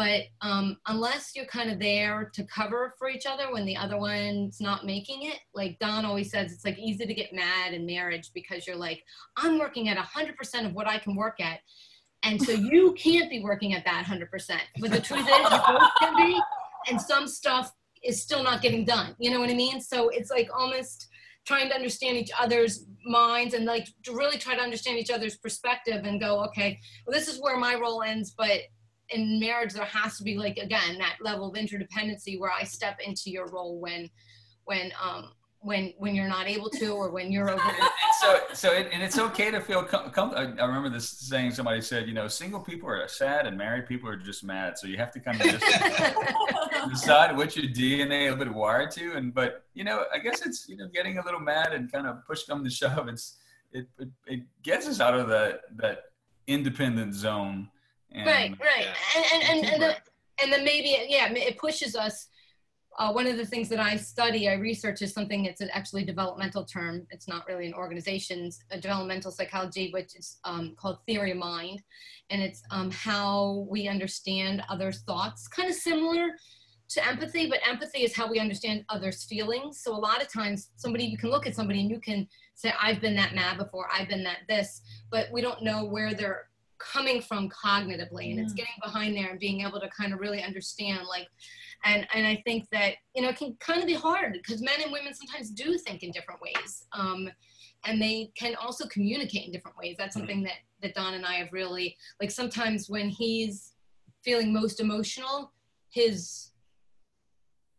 But 0.00 0.22
um, 0.40 0.78
unless 0.86 1.32
you're 1.36 1.44
kind 1.44 1.70
of 1.70 1.78
there 1.78 2.30
to 2.32 2.44
cover 2.44 2.94
for 2.98 3.10
each 3.10 3.26
other 3.26 3.52
when 3.52 3.66
the 3.66 3.76
other 3.76 3.98
one's 3.98 4.58
not 4.58 4.86
making 4.86 5.24
it, 5.24 5.40
like 5.52 5.78
Don 5.78 6.06
always 6.06 6.30
says, 6.30 6.52
it's 6.52 6.64
like 6.64 6.78
easy 6.78 7.04
to 7.04 7.12
get 7.12 7.34
mad 7.34 7.74
in 7.74 7.84
marriage 7.84 8.30
because 8.32 8.66
you're 8.66 8.76
like, 8.76 9.04
I'm 9.36 9.58
working 9.58 9.90
at 9.90 9.98
100% 9.98 10.64
of 10.64 10.72
what 10.72 10.88
I 10.88 10.96
can 10.96 11.16
work 11.16 11.38
at. 11.38 11.58
And 12.22 12.40
so 12.40 12.52
you 12.72 12.94
can't 12.94 13.28
be 13.28 13.42
working 13.42 13.74
at 13.74 13.84
that 13.84 14.06
100%. 14.06 14.58
But 14.80 14.90
the 14.90 15.02
truth 15.02 15.28
is, 15.28 15.36
you 15.36 15.58
both 15.68 15.90
can 15.98 16.16
be, 16.16 16.40
and 16.88 16.98
some 16.98 17.28
stuff 17.28 17.70
is 18.02 18.22
still 18.22 18.42
not 18.42 18.62
getting 18.62 18.86
done. 18.86 19.14
You 19.18 19.30
know 19.30 19.38
what 19.38 19.50
I 19.50 19.54
mean? 19.54 19.82
So 19.82 20.08
it's 20.08 20.30
like 20.30 20.48
almost 20.56 21.08
trying 21.46 21.68
to 21.68 21.74
understand 21.74 22.16
each 22.16 22.30
other's 22.40 22.86
minds 23.04 23.52
and 23.52 23.66
like 23.66 23.86
to 24.04 24.16
really 24.16 24.38
try 24.38 24.54
to 24.54 24.62
understand 24.62 24.96
each 24.96 25.10
other's 25.10 25.36
perspective 25.36 26.06
and 26.06 26.18
go, 26.18 26.42
okay, 26.44 26.80
well, 27.06 27.14
this 27.14 27.28
is 27.28 27.38
where 27.38 27.58
my 27.58 27.74
role 27.74 28.02
ends, 28.02 28.32
but 28.34 28.60
in 29.12 29.38
marriage 29.40 29.72
there 29.72 29.84
has 29.84 30.16
to 30.16 30.24
be 30.24 30.36
like 30.36 30.56
again 30.58 30.98
that 30.98 31.16
level 31.20 31.48
of 31.48 31.54
interdependency 31.54 32.38
where 32.38 32.50
i 32.50 32.62
step 32.64 32.98
into 33.04 33.30
your 33.30 33.48
role 33.48 33.78
when 33.80 34.08
when 34.64 34.92
um 35.02 35.30
when 35.62 35.92
when 35.98 36.14
you're 36.14 36.28
not 36.28 36.48
able 36.48 36.70
to 36.70 36.88
or 36.88 37.10
when 37.10 37.30
you're 37.30 37.50
over 37.50 37.62
so 38.20 38.40
so 38.54 38.72
it, 38.72 38.88
and 38.92 39.02
it's 39.02 39.18
okay 39.18 39.50
to 39.50 39.60
feel 39.60 39.82
com-, 39.82 40.10
com- 40.10 40.32
i 40.34 40.64
remember 40.64 40.88
this 40.88 41.08
saying 41.08 41.50
somebody 41.50 41.82
said 41.82 42.06
you 42.06 42.14
know 42.14 42.26
single 42.26 42.60
people 42.60 42.88
are 42.88 43.06
sad 43.08 43.46
and 43.46 43.58
married 43.58 43.86
people 43.86 44.08
are 44.08 44.16
just 44.16 44.42
mad 44.42 44.78
so 44.78 44.86
you 44.86 44.96
have 44.96 45.12
to 45.12 45.20
kind 45.20 45.38
of 45.40 45.46
just 45.46 45.64
decide 46.90 47.36
what 47.36 47.54
your 47.56 47.66
dna 47.66 48.32
a 48.32 48.36
bit 48.36 48.52
wired 48.52 48.90
to 48.90 49.12
and 49.16 49.34
but 49.34 49.64
you 49.74 49.84
know 49.84 50.04
i 50.14 50.18
guess 50.18 50.44
it's 50.46 50.66
you 50.66 50.76
know 50.76 50.88
getting 50.94 51.18
a 51.18 51.24
little 51.24 51.40
mad 51.40 51.74
and 51.74 51.92
kind 51.92 52.06
of 52.06 52.24
push 52.26 52.44
come 52.44 52.64
to 52.64 52.70
shove 52.70 53.06
it's 53.08 53.36
it, 53.72 53.86
it, 53.98 54.08
it 54.26 54.40
gets 54.62 54.86
us 54.86 55.00
out 55.00 55.14
of 55.14 55.28
that 55.28 55.60
that 55.76 56.04
independent 56.50 57.14
zone. 57.14 57.68
And, 58.12 58.26
right, 58.26 58.54
right, 58.60 58.86
yeah. 58.86 58.94
and 59.16 59.24
and 59.32 59.42
and, 59.42 59.74
and, 59.74 59.82
the, 59.82 59.96
and 60.42 60.52
then 60.52 60.64
maybe 60.64 60.96
yeah, 61.08 61.32
it 61.32 61.58
pushes 61.58 61.94
us. 61.94 62.28
Uh, 62.98 63.12
one 63.12 63.26
of 63.26 63.36
the 63.36 63.46
things 63.46 63.68
that 63.68 63.78
I 63.78 63.96
study, 63.96 64.48
I 64.48 64.54
research 64.54 65.00
is 65.00 65.14
something 65.14 65.44
that's 65.44 65.60
an 65.60 65.70
actually 65.72 66.04
developmental 66.04 66.64
term. 66.64 67.06
It's 67.10 67.28
not 67.28 67.46
really 67.46 67.66
an 67.66 67.72
organization's 67.72 68.58
a 68.72 68.80
developmental 68.80 69.30
psychology, 69.30 69.90
which 69.92 70.16
is 70.16 70.38
um, 70.44 70.74
called 70.76 70.98
theory 71.06 71.30
of 71.30 71.38
mind, 71.38 71.82
and 72.30 72.42
it's 72.42 72.62
um, 72.70 72.90
how 72.90 73.66
we 73.70 73.86
understand 73.88 74.62
others' 74.68 75.02
thoughts. 75.06 75.46
Kind 75.46 75.70
of 75.70 75.76
similar 75.76 76.30
to 76.90 77.06
empathy, 77.06 77.48
but 77.48 77.60
empathy 77.66 78.00
is 78.00 78.14
how 78.14 78.28
we 78.28 78.40
understand 78.40 78.84
others' 78.88 79.24
feelings. 79.24 79.80
So 79.82 79.94
a 79.94 79.96
lot 79.96 80.20
of 80.20 80.30
times, 80.30 80.70
somebody 80.76 81.04
you 81.04 81.16
can 81.16 81.30
look 81.30 81.46
at 81.46 81.54
somebody 81.54 81.80
and 81.80 81.90
you 81.90 82.00
can 82.00 82.28
say, 82.54 82.74
"I've 82.82 83.00
been 83.00 83.14
that 83.14 83.34
mad 83.34 83.56
before. 83.56 83.88
I've 83.92 84.08
been 84.08 84.24
that 84.24 84.40
this," 84.48 84.82
but 85.10 85.30
we 85.32 85.40
don't 85.40 85.62
know 85.62 85.84
where 85.84 86.12
they're 86.12 86.49
coming 86.80 87.20
from 87.20 87.48
cognitively, 87.50 88.30
and 88.30 88.40
it's 88.40 88.52
getting 88.52 88.72
behind 88.82 89.16
there 89.16 89.30
and 89.30 89.38
being 89.38 89.60
able 89.60 89.78
to 89.80 89.88
kind 89.88 90.12
of 90.12 90.18
really 90.18 90.42
understand, 90.42 91.06
like, 91.06 91.28
and 91.84 92.06
and 92.12 92.26
I 92.26 92.42
think 92.44 92.66
that 92.72 92.94
you 93.14 93.22
know 93.22 93.28
it 93.28 93.36
can 93.36 93.54
kind 93.60 93.80
of 93.80 93.86
be 93.86 93.94
hard 93.94 94.32
because 94.32 94.60
men 94.62 94.82
and 94.82 94.90
women 94.90 95.14
sometimes 95.14 95.50
do 95.50 95.78
think 95.78 96.02
in 96.02 96.10
different 96.10 96.40
ways. 96.40 96.86
Um, 96.92 97.30
and 97.84 98.00
they 98.00 98.30
can 98.36 98.54
also 98.56 98.86
communicate 98.88 99.46
in 99.46 99.52
different 99.52 99.76
ways. 99.78 99.96
That's 99.98 100.14
something 100.14 100.42
that 100.42 100.58
that 100.82 100.94
Don 100.94 101.14
and 101.14 101.24
I 101.24 101.34
have 101.34 101.52
really 101.52 101.96
like. 102.20 102.30
Sometimes 102.30 102.88
when 102.88 103.08
he's 103.08 103.74
feeling 104.22 104.52
most 104.52 104.80
emotional, 104.80 105.52
his 105.90 106.50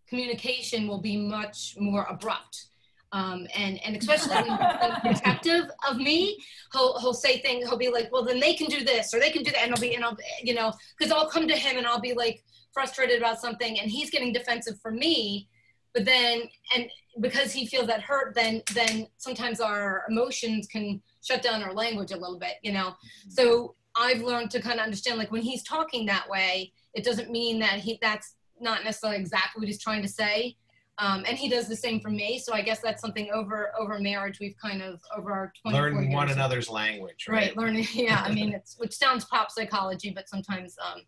communication 0.07 0.87
will 0.87 1.01
be 1.01 1.17
much 1.17 1.75
more 1.77 2.03
abrupt. 2.09 2.67
Um, 3.13 3.45
and, 3.55 3.79
and 3.83 3.97
especially 3.97 4.33
when 4.35 4.45
he's 4.45 4.99
protective 5.19 5.69
of 5.89 5.97
me, 5.97 6.37
he'll, 6.71 6.97
he'll 6.99 7.13
say 7.13 7.39
things, 7.39 7.67
he'll 7.67 7.77
be 7.77 7.89
like, 7.89 8.09
well, 8.11 8.23
then 8.23 8.39
they 8.39 8.53
can 8.53 8.67
do 8.67 8.83
this 8.85 9.13
or 9.13 9.19
they 9.19 9.31
can 9.31 9.43
do 9.43 9.51
that. 9.51 9.63
And 9.63 9.73
I'll 9.73 9.81
be, 9.81 9.95
and 9.95 10.03
I'll, 10.03 10.17
you 10.41 10.53
know, 10.53 10.71
cause 10.99 11.11
I'll 11.11 11.29
come 11.29 11.47
to 11.47 11.55
him 11.55 11.77
and 11.77 11.85
I'll 11.85 11.99
be 11.99 12.13
like 12.13 12.43
frustrated 12.73 13.17
about 13.19 13.41
something 13.41 13.79
and 13.79 13.91
he's 13.91 14.09
getting 14.09 14.31
defensive 14.31 14.79
for 14.81 14.91
me. 14.91 15.49
But 15.93 16.05
then, 16.05 16.43
and 16.73 16.87
because 17.19 17.51
he 17.51 17.65
feels 17.65 17.87
that 17.87 18.01
hurt, 18.01 18.33
then, 18.33 18.61
then 18.73 19.07
sometimes 19.17 19.59
our 19.59 20.03
emotions 20.09 20.67
can 20.67 21.01
shut 21.21 21.41
down 21.41 21.61
our 21.63 21.73
language 21.73 22.11
a 22.11 22.17
little 22.17 22.39
bit, 22.39 22.55
you 22.63 22.71
know? 22.71 22.93
So 23.27 23.75
I've 23.95 24.21
learned 24.21 24.51
to 24.51 24.61
kind 24.61 24.79
of 24.79 24.85
understand, 24.85 25.17
like 25.17 25.31
when 25.31 25.41
he's 25.41 25.63
talking 25.63 26.05
that 26.05 26.29
way, 26.29 26.71
it 26.93 27.03
doesn't 27.03 27.29
mean 27.29 27.59
that 27.59 27.79
he, 27.79 27.99
that's 28.01 28.35
not 28.59 28.83
necessarily 28.83 29.19
exactly 29.19 29.59
what 29.59 29.67
he's 29.67 29.81
trying 29.81 30.01
to 30.01 30.07
say. 30.07 30.55
Um, 30.97 31.23
and 31.27 31.37
he 31.37 31.49
does 31.49 31.67
the 31.67 31.75
same 31.75 31.99
for 31.99 32.09
me. 32.09 32.37
So 32.37 32.53
I 32.53 32.61
guess 32.61 32.79
that's 32.79 33.01
something 33.01 33.29
over 33.33 33.71
over 33.79 33.99
marriage 33.99 34.39
we've 34.39 34.55
kind 34.61 34.81
of 34.81 35.01
over 35.17 35.31
our 35.31 35.53
24 35.61 35.81
Learn 35.81 36.03
years. 36.03 36.13
one 36.13 36.29
another's 36.29 36.69
language, 36.69 37.25
right? 37.27 37.47
Right, 37.47 37.57
learning. 37.57 37.87
Yeah, 37.93 38.21
I 38.25 38.31
mean, 38.33 38.53
it's 38.53 38.77
which 38.77 38.93
sounds 38.93 39.25
pop 39.25 39.51
psychology, 39.51 40.11
but 40.11 40.29
sometimes, 40.29 40.75
um, 40.85 41.01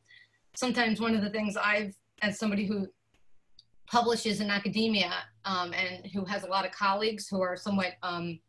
sometimes 0.55 0.99
one 0.99 1.15
of 1.15 1.21
the 1.21 1.29
things 1.29 1.57
I've, 1.57 1.95
as 2.21 2.39
somebody 2.39 2.65
who 2.65 2.87
publishes 3.87 4.39
in 4.39 4.49
academia 4.49 5.13
um, 5.45 5.73
and 5.73 6.07
who 6.07 6.25
has 6.25 6.43
a 6.43 6.47
lot 6.47 6.65
of 6.65 6.71
colleagues 6.71 7.27
who 7.27 7.41
are 7.41 7.55
somewhat, 7.55 7.93
um, 8.01 8.39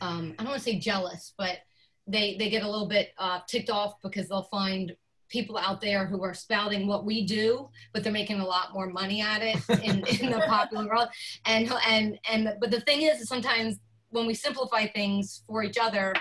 um, 0.00 0.34
I 0.38 0.42
don't 0.42 0.50
want 0.50 0.58
to 0.58 0.64
say 0.64 0.78
jealous, 0.78 1.32
but 1.38 1.58
they 2.06 2.36
they 2.38 2.50
get 2.50 2.62
a 2.62 2.70
little 2.70 2.88
bit 2.88 3.12
uh, 3.18 3.40
ticked 3.48 3.70
off 3.70 3.94
because 4.02 4.28
they'll 4.28 4.42
find 4.44 4.94
people 5.28 5.56
out 5.56 5.80
there 5.80 6.06
who 6.06 6.22
are 6.22 6.34
spouting 6.34 6.86
what 6.86 7.04
we 7.04 7.26
do, 7.26 7.68
but 7.92 8.02
they're 8.02 8.12
making 8.12 8.40
a 8.40 8.46
lot 8.46 8.72
more 8.72 8.88
money 8.88 9.20
at 9.20 9.42
it 9.42 9.56
in, 9.82 10.04
in 10.06 10.30
the 10.30 10.44
popular 10.46 10.86
world. 10.86 11.08
And 11.46 11.72
and 11.88 12.18
and 12.30 12.54
but 12.60 12.70
the 12.70 12.80
thing 12.80 13.02
is, 13.02 13.28
sometimes 13.28 13.78
when 14.10 14.26
we 14.26 14.34
simplify 14.34 14.86
things 14.86 15.42
for 15.46 15.62
each 15.62 15.78
other, 15.80 16.14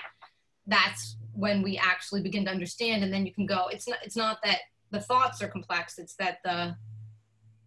that's 0.67 1.17
when 1.33 1.61
we 1.61 1.77
actually 1.77 2.21
begin 2.21 2.45
to 2.45 2.51
understand. 2.51 3.03
And 3.03 3.13
then 3.13 3.25
you 3.25 3.33
can 3.33 3.45
go. 3.45 3.67
It's 3.67 3.87
not. 3.87 3.99
It's 4.03 4.15
not 4.15 4.39
that 4.43 4.59
the 4.91 4.99
thoughts 4.99 5.41
are 5.41 5.47
complex. 5.47 5.97
It's 5.97 6.15
that 6.15 6.37
the 6.43 6.75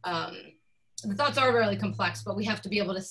um, 0.05 0.37
the 1.05 1.15
thoughts 1.15 1.39
are 1.39 1.53
really 1.53 1.77
complex, 1.77 2.23
but 2.23 2.37
we 2.37 2.45
have 2.45 2.63
to 2.63 2.69
be 2.69 2.79
able 2.79 2.95
to 2.95 3.05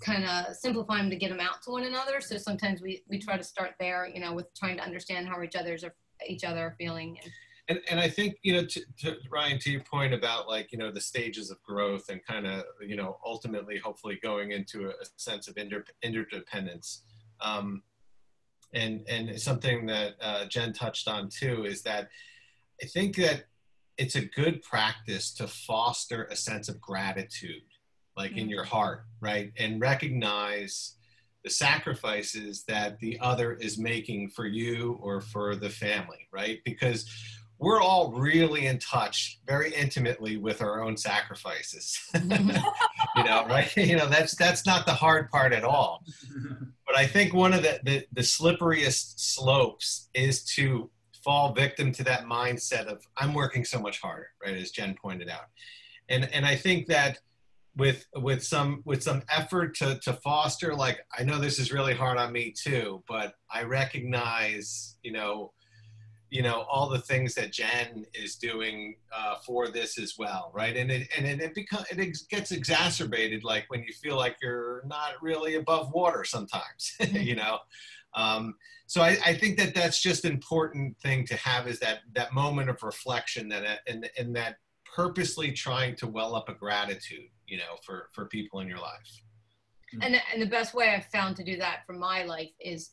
kind 0.00 0.24
of 0.24 0.54
simplify 0.56 0.96
them 0.96 1.10
to 1.10 1.16
get 1.16 1.30
them 1.30 1.40
out 1.40 1.62
to 1.62 1.70
one 1.70 1.84
another. 1.84 2.20
So 2.20 2.36
sometimes 2.36 2.80
we 2.80 3.02
we 3.08 3.18
try 3.18 3.36
to 3.36 3.44
start 3.44 3.72
there, 3.78 4.06
you 4.06 4.20
know, 4.20 4.34
with 4.34 4.52
trying 4.54 4.76
to 4.76 4.82
understand 4.82 5.28
how 5.28 5.42
each 5.42 5.56
other's 5.56 5.84
are 5.84 5.94
each 6.26 6.44
other 6.44 6.66
are 6.66 6.74
feeling. 6.78 7.18
And, 7.22 7.32
and, 7.70 7.80
and 7.88 8.00
I 8.00 8.08
think 8.08 8.36
you 8.42 8.52
know 8.54 8.66
to, 8.66 8.80
to 8.98 9.16
Ryan 9.30 9.58
to 9.60 9.70
your 9.70 9.84
point 9.84 10.12
about 10.12 10.48
like 10.48 10.72
you 10.72 10.78
know 10.78 10.90
the 10.90 11.00
stages 11.00 11.50
of 11.50 11.62
growth 11.62 12.08
and 12.10 12.20
kind 12.26 12.46
of 12.46 12.64
you 12.84 12.96
know 12.96 13.18
ultimately 13.24 13.78
hopefully 13.78 14.18
going 14.22 14.50
into 14.50 14.88
a, 14.88 14.90
a 14.90 15.06
sense 15.16 15.46
of 15.48 15.56
inter, 15.56 15.84
interdependence 16.02 17.02
um, 17.40 17.82
and 18.74 19.02
and 19.08 19.40
something 19.40 19.86
that 19.86 20.14
uh, 20.20 20.44
Jen 20.46 20.72
touched 20.72 21.06
on 21.08 21.28
too 21.28 21.64
is 21.64 21.82
that 21.82 22.08
I 22.82 22.86
think 22.86 23.16
that 23.16 23.44
it's 23.96 24.16
a 24.16 24.24
good 24.24 24.62
practice 24.62 25.32
to 25.34 25.46
foster 25.46 26.24
a 26.24 26.36
sense 26.36 26.68
of 26.68 26.80
gratitude 26.80 27.62
like 28.16 28.36
in 28.36 28.48
your 28.48 28.64
heart 28.64 29.04
right? 29.20 29.52
And 29.58 29.80
recognize 29.80 30.96
the 31.44 31.50
sacrifices 31.50 32.64
that 32.64 32.98
the 32.98 33.18
other 33.20 33.54
is 33.54 33.78
making 33.78 34.30
for 34.30 34.46
you 34.46 34.98
or 35.00 35.20
for 35.20 35.54
the 35.54 35.70
family 35.70 36.26
right? 36.32 36.58
Because 36.64 37.08
we're 37.60 37.80
all 37.80 38.10
really 38.12 38.66
in 38.66 38.78
touch 38.78 39.38
very 39.46 39.72
intimately 39.74 40.38
with 40.38 40.62
our 40.62 40.82
own 40.82 40.96
sacrifices. 40.96 42.00
You 43.16 43.24
know 43.24 43.44
right? 43.46 43.76
You 43.76 43.96
know 43.96 44.06
that's 44.06 44.36
that's 44.36 44.64
not 44.64 44.86
the 44.86 44.94
hard 44.94 45.30
part 45.30 45.52
at 45.52 45.64
all. 45.64 46.04
But 46.86 46.96
i 46.96 47.06
think 47.06 47.34
one 47.34 47.52
of 47.52 47.62
the, 47.62 47.80
the 47.82 48.04
the 48.12 48.20
slipperiest 48.20 49.18
slopes 49.18 50.08
is 50.14 50.44
to 50.56 50.90
fall 51.24 51.52
victim 51.52 51.92
to 51.92 52.04
that 52.04 52.24
mindset 52.24 52.86
of 52.86 53.04
i'm 53.16 53.34
working 53.34 53.64
so 53.64 53.80
much 53.80 54.00
harder 54.00 54.28
right 54.42 54.56
as 54.56 54.70
jen 54.70 54.94
pointed 54.94 55.28
out. 55.28 55.46
And 56.08 56.32
and 56.32 56.46
i 56.46 56.54
think 56.54 56.86
that 56.86 57.18
with 57.76 58.06
with 58.16 58.42
some 58.44 58.82
with 58.84 59.02
some 59.02 59.22
effort 59.28 59.74
to 59.76 59.98
to 60.02 60.12
foster 60.14 60.74
like 60.74 61.00
i 61.18 61.22
know 61.22 61.38
this 61.38 61.58
is 61.58 61.72
really 61.72 61.94
hard 61.94 62.16
on 62.16 62.32
me 62.32 62.52
too 62.56 63.02
but 63.08 63.34
i 63.52 63.62
recognize 63.62 64.96
you 65.02 65.12
know 65.12 65.52
you 66.30 66.42
know 66.42 66.64
all 66.70 66.88
the 66.88 67.00
things 67.00 67.34
that 67.34 67.52
Jen 67.52 68.06
is 68.14 68.36
doing 68.36 68.96
uh, 69.14 69.36
for 69.44 69.68
this 69.68 69.98
as 69.98 70.14
well, 70.16 70.52
right? 70.54 70.76
And 70.76 70.90
it 70.90 71.08
and 71.16 71.26
it, 71.26 71.40
it 71.40 71.54
becomes 71.54 71.86
it 71.90 71.98
ex- 71.98 72.22
gets 72.22 72.52
exacerbated 72.52 73.42
like 73.42 73.64
when 73.68 73.82
you 73.82 73.92
feel 73.92 74.16
like 74.16 74.36
you're 74.40 74.82
not 74.86 75.14
really 75.20 75.56
above 75.56 75.92
water 75.92 76.24
sometimes, 76.24 76.96
you 77.12 77.34
know. 77.34 77.58
Um, 78.14 78.54
so 78.86 79.02
I, 79.02 79.18
I 79.24 79.34
think 79.34 79.58
that 79.58 79.74
that's 79.74 80.00
just 80.00 80.24
important 80.24 80.96
thing 80.98 81.26
to 81.26 81.36
have 81.36 81.68
is 81.68 81.80
that 81.80 82.00
that 82.14 82.32
moment 82.32 82.70
of 82.70 82.82
reflection 82.82 83.48
that 83.48 83.64
uh, 83.64 83.76
and 83.88 84.08
and 84.16 84.34
that 84.36 84.56
purposely 84.84 85.52
trying 85.52 85.96
to 85.96 86.06
well 86.06 86.34
up 86.34 86.48
a 86.48 86.54
gratitude, 86.54 87.28
you 87.46 87.58
know, 87.58 87.76
for 87.84 88.08
for 88.12 88.26
people 88.26 88.60
in 88.60 88.68
your 88.68 88.78
life. 88.78 89.22
and 90.00 90.20
and 90.32 90.40
the 90.40 90.46
best 90.46 90.74
way 90.74 90.94
I've 90.94 91.06
found 91.06 91.36
to 91.36 91.44
do 91.44 91.56
that 91.56 91.80
for 91.86 91.92
my 91.92 92.22
life 92.22 92.50
is 92.60 92.90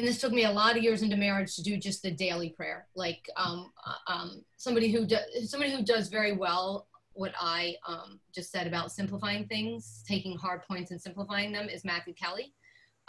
and 0.00 0.08
this 0.08 0.18
took 0.18 0.32
me 0.32 0.44
a 0.44 0.50
lot 0.50 0.78
of 0.78 0.82
years 0.82 1.02
into 1.02 1.14
marriage 1.14 1.54
to 1.56 1.62
do 1.62 1.76
just 1.76 2.02
the 2.02 2.10
daily 2.10 2.48
prayer. 2.48 2.86
Like 2.94 3.28
um, 3.36 3.70
uh, 3.86 4.12
um, 4.12 4.42
somebody 4.56 4.90
who 4.90 5.06
does 5.06 5.50
somebody 5.50 5.70
who 5.72 5.84
does 5.84 6.08
very 6.08 6.32
well 6.32 6.86
what 7.12 7.34
i 7.40 7.74
um, 7.86 8.18
just 8.34 8.50
said 8.50 8.66
about 8.66 8.92
simplifying 8.92 9.46
things 9.46 10.02
taking 10.08 10.38
hard 10.38 10.62
points 10.62 10.90
and 10.90 11.00
simplifying 11.00 11.52
them 11.52 11.68
is 11.68 11.84
matthew 11.84 12.14
kelly. 12.14 12.54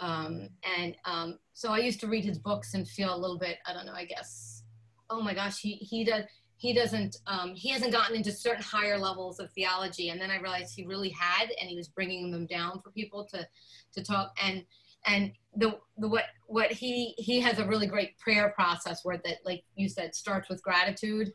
Um, 0.00 0.50
and 0.78 0.94
um, 1.06 1.38
so 1.54 1.70
i 1.70 1.78
used 1.78 2.00
to 2.00 2.08
read 2.08 2.24
his 2.24 2.38
books 2.38 2.74
and 2.74 2.86
feel 2.86 3.14
a 3.14 3.16
little 3.16 3.38
bit 3.38 3.58
i 3.66 3.72
don't 3.72 3.86
know 3.86 3.94
i 3.94 4.04
guess 4.04 4.64
oh 5.08 5.22
my 5.22 5.32
gosh 5.32 5.60
he, 5.60 5.74
he 5.76 6.04
does 6.04 6.24
he 6.62 6.72
doesn't 6.72 7.16
um, 7.26 7.54
he 7.56 7.70
hasn't 7.70 7.90
gotten 7.90 8.14
into 8.14 8.30
certain 8.30 8.62
higher 8.62 8.96
levels 8.96 9.40
of 9.40 9.50
theology. 9.50 10.10
And 10.10 10.20
then 10.20 10.30
i 10.30 10.38
realized 10.38 10.72
he 10.76 10.86
really 10.86 11.10
had 11.10 11.50
and 11.60 11.68
he 11.68 11.76
was 11.76 11.88
bringing 11.88 12.30
them 12.30 12.46
down 12.46 12.80
for 12.82 12.92
people 12.92 13.26
to 13.32 13.46
to 13.94 14.04
talk. 14.04 14.32
And 14.40 14.64
and 15.06 15.32
the 15.56 15.76
the 15.98 16.08
what 16.08 16.24
what 16.46 16.72
he 16.72 17.14
he 17.18 17.40
has 17.40 17.58
a 17.58 17.66
really 17.66 17.86
great 17.86 18.18
prayer 18.18 18.52
process 18.54 19.00
where 19.04 19.20
that 19.24 19.38
like 19.44 19.62
you 19.74 19.88
said 19.88 20.14
starts 20.14 20.48
with 20.48 20.62
gratitude 20.62 21.32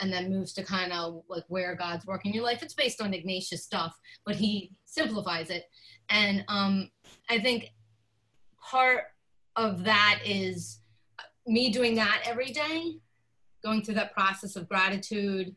and 0.00 0.12
then 0.12 0.30
moves 0.30 0.52
to 0.52 0.62
kind 0.64 0.92
of 0.92 1.22
like 1.28 1.44
where 1.48 1.74
god's 1.74 2.06
working 2.06 2.30
in 2.30 2.34
your 2.34 2.44
life. 2.44 2.62
It's 2.62 2.74
based 2.74 3.00
on 3.00 3.14
ignatius 3.14 3.64
stuff 3.64 3.96
but 4.26 4.36
he 4.36 4.72
simplifies 4.86 5.50
it. 5.50 5.64
And 6.08 6.44
um 6.48 6.90
i 7.28 7.38
think 7.38 7.70
part 8.60 9.04
of 9.56 9.84
that 9.84 10.20
is 10.24 10.80
me 11.46 11.70
doing 11.70 11.94
that 11.94 12.22
every 12.24 12.52
day 12.52 12.96
going 13.62 13.82
through 13.82 13.94
that 13.94 14.12
process 14.14 14.56
of 14.56 14.68
gratitude 14.68 15.54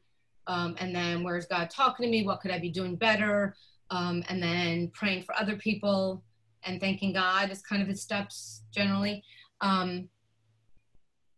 um, 0.47 0.75
and 0.79 0.95
then 0.95 1.23
where's 1.23 1.45
god 1.45 1.69
talking 1.69 2.05
to 2.05 2.11
me? 2.11 2.25
What 2.25 2.41
could 2.41 2.51
i 2.51 2.59
be 2.59 2.69
doing 2.69 2.95
better? 2.95 3.55
Um, 3.89 4.23
and 4.27 4.41
then 4.41 4.89
praying 4.93 5.23
for 5.23 5.35
other 5.35 5.55
people 5.55 6.23
and 6.65 6.79
thanking 6.79 7.13
God 7.13 7.51
is 7.51 7.61
kind 7.61 7.81
of 7.81 7.87
his 7.87 8.01
steps 8.01 8.63
generally. 8.71 9.23
Um, 9.61 10.09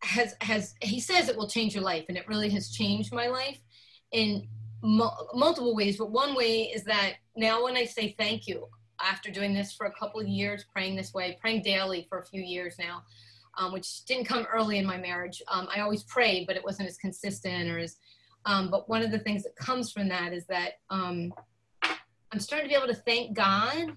has 0.02 0.36
has 0.42 0.76
he 0.82 1.00
says 1.00 1.30
it 1.30 1.38
will 1.38 1.50
change 1.50 1.74
your 1.74 1.84
life, 1.84 2.06
and 2.10 2.18
it 2.18 2.28
really 2.28 2.50
has 2.50 2.70
changed 2.70 3.14
my 3.14 3.28
life 3.28 3.60
in 4.12 4.48
mu- 4.84 5.10
multiple 5.34 5.76
ways. 5.76 5.98
But 5.98 6.12
one 6.12 6.36
way 6.36 6.64
is 6.64 6.84
that 6.84 7.14
now 7.36 7.64
when 7.64 7.76
I 7.76 7.86
say 7.86 8.16
thank 8.18 8.48
you, 8.48 8.68
after 9.02 9.32
doing 9.32 9.54
this 9.54 9.74
for 9.74 9.88
a 9.88 9.92
couple 9.92 10.20
of 10.20 10.28
years, 10.28 10.66
praying 10.72 10.96
this 10.96 11.14
way, 11.14 11.38
praying 11.42 11.64
daily 11.64 12.06
for 12.10 12.20
a 12.20 12.26
few 12.26 12.42
years 12.42 12.76
now, 12.80 13.04
um, 13.58 13.74
which 13.74 14.06
didn't 14.06 14.26
come 14.26 14.46
early 14.52 14.78
in 14.78 14.86
my 14.86 14.98
marriage. 14.98 15.42
Um, 15.48 15.68
I 15.76 15.82
always 15.82 16.04
prayed, 16.04 16.48
but 16.48 16.56
it 16.56 16.64
wasn't 16.64 16.90
as 16.90 16.98
consistent 16.98 17.70
or 17.70 17.80
as. 17.80 17.98
Um, 18.48 18.70
but 18.70 18.88
one 18.88 19.02
of 19.02 19.10
the 19.10 19.18
things 19.18 19.42
that 19.44 19.56
comes 19.56 19.92
from 19.92 20.08
that 20.10 20.32
is 20.32 20.46
that 20.48 20.74
um, 20.92 21.34
I'm 22.32 22.40
starting 22.40 22.70
to 22.70 22.70
be 22.70 22.76
able 22.76 22.94
to 22.94 23.02
thank 23.02 23.36
God 23.36 23.96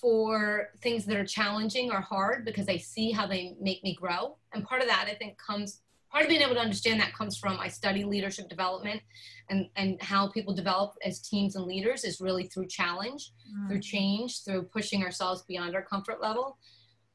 for 0.00 0.70
things 0.82 1.04
that 1.06 1.16
are 1.16 1.26
challenging 1.26 1.90
or 1.90 2.00
hard 2.00 2.44
because 2.44 2.68
I 2.68 2.76
see 2.76 3.10
how 3.10 3.26
they 3.26 3.56
make 3.60 3.82
me 3.84 3.94
grow. 3.94 4.36
And 4.52 4.64
part 4.64 4.80
of 4.80 4.88
that, 4.88 5.06
I 5.08 5.14
think, 5.14 5.36
comes 5.38 5.82
part 6.10 6.24
of 6.24 6.28
being 6.28 6.40
able 6.42 6.54
to 6.54 6.60
understand 6.60 7.00
that 7.00 7.14
comes 7.14 7.36
from 7.36 7.58
I 7.60 7.68
study 7.68 8.04
leadership 8.04 8.48
development 8.48 9.00
and, 9.48 9.68
and 9.76 10.00
how 10.02 10.28
people 10.28 10.54
develop 10.54 10.94
as 11.04 11.20
teams 11.20 11.54
and 11.54 11.64
leaders 11.64 12.04
is 12.04 12.20
really 12.20 12.44
through 12.48 12.66
challenge, 12.66 13.30
mm. 13.48 13.68
through 13.68 13.80
change, 13.80 14.42
through 14.44 14.64
pushing 14.64 15.04
ourselves 15.04 15.42
beyond 15.42 15.74
our 15.74 15.82
comfort 15.82 16.20
level. 16.20 16.58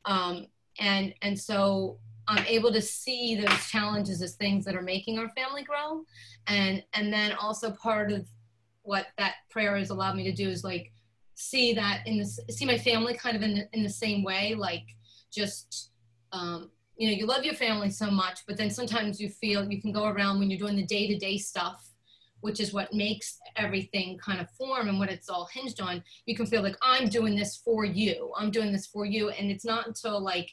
Um, 0.05 0.47
and, 0.79 1.13
and 1.21 1.37
so 1.37 1.97
I'm 2.27 2.45
able 2.45 2.71
to 2.71 2.81
see 2.81 3.35
those 3.35 3.67
challenges 3.67 4.21
as 4.21 4.35
things 4.35 4.65
that 4.65 4.75
are 4.75 4.81
making 4.81 5.19
our 5.19 5.29
family 5.29 5.63
grow. 5.63 6.03
And, 6.47 6.83
and 6.93 7.11
then 7.11 7.33
also 7.33 7.71
part 7.71 8.11
of 8.11 8.25
what 8.83 9.07
that 9.17 9.35
prayer 9.49 9.75
has 9.75 9.89
allowed 9.89 10.15
me 10.15 10.23
to 10.23 10.31
do 10.31 10.47
is 10.47 10.63
like 10.63 10.91
see 11.35 11.73
that 11.73 12.03
in 12.05 12.17
this, 12.17 12.39
see 12.49 12.65
my 12.65 12.77
family 12.77 13.13
kind 13.13 13.35
of 13.35 13.43
in 13.43 13.55
the, 13.55 13.69
in 13.73 13.83
the 13.83 13.89
same 13.89 14.23
way, 14.23 14.55
like 14.55 14.85
just, 15.31 15.91
um, 16.31 16.71
you 16.97 17.09
know 17.09 17.13
you 17.13 17.25
love 17.25 17.43
your 17.43 17.53
family 17.53 17.89
so 17.89 18.09
much 18.09 18.39
but 18.47 18.55
then 18.55 18.69
sometimes 18.69 19.19
you 19.19 19.27
feel 19.27 19.69
you 19.69 19.81
can 19.81 19.91
go 19.91 20.05
around 20.05 20.39
when 20.39 20.49
you're 20.49 20.57
doing 20.57 20.77
the 20.77 20.85
day-to-day 20.85 21.37
stuff 21.37 21.89
which 22.45 22.59
is 22.59 22.71
what 22.71 22.93
makes 22.93 23.39
everything 23.55 24.19
kind 24.19 24.39
of 24.39 24.47
form 24.51 24.87
and 24.87 24.99
what 24.99 25.09
it's 25.09 25.29
all 25.29 25.49
hinged 25.51 25.81
on. 25.81 26.03
You 26.27 26.35
can 26.35 26.45
feel 26.45 26.61
like 26.61 26.77
i'm 26.83 27.09
doing 27.09 27.35
this 27.35 27.57
for 27.57 27.85
you. 27.85 28.31
I'm 28.37 28.51
doing 28.51 28.71
this 28.71 28.85
for 28.85 29.03
you. 29.03 29.29
And 29.29 29.49
it's 29.49 29.65
not 29.65 29.87
until 29.87 30.19
like 30.19 30.51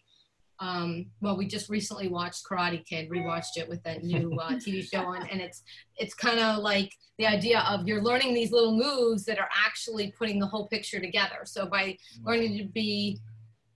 um, 0.63 1.07
well 1.21 1.37
we 1.37 1.47
just 1.47 1.69
recently 1.69 2.09
watched 2.09 2.45
karate 2.49 2.87
kid 2.87 3.11
rewatched 3.11 3.57
it 3.57 3.69
with 3.69 3.83
that 3.83 4.05
new 4.05 4.33
uh, 4.41 4.51
tv 4.53 4.83
show 4.83 5.01
on 5.01 5.27
and 5.29 5.41
it's 5.41 5.63
it's 5.97 6.15
kind 6.15 6.39
of 6.39 6.59
like 6.59 6.93
the 7.19 7.27
idea 7.27 7.61
of 7.69 7.87
you're 7.87 8.03
learning 8.03 8.35
these 8.35 8.53
little 8.53 8.77
moves 8.77 9.25
that 9.25 9.39
are 9.39 9.49
actually 9.67 10.13
putting 10.19 10.39
the 10.39 10.47
whole 10.47 10.67
picture 10.69 10.99
together. 10.99 11.41
So 11.45 11.67
by 11.67 11.97
learning 12.25 12.59
to 12.59 12.65
be 12.65 13.21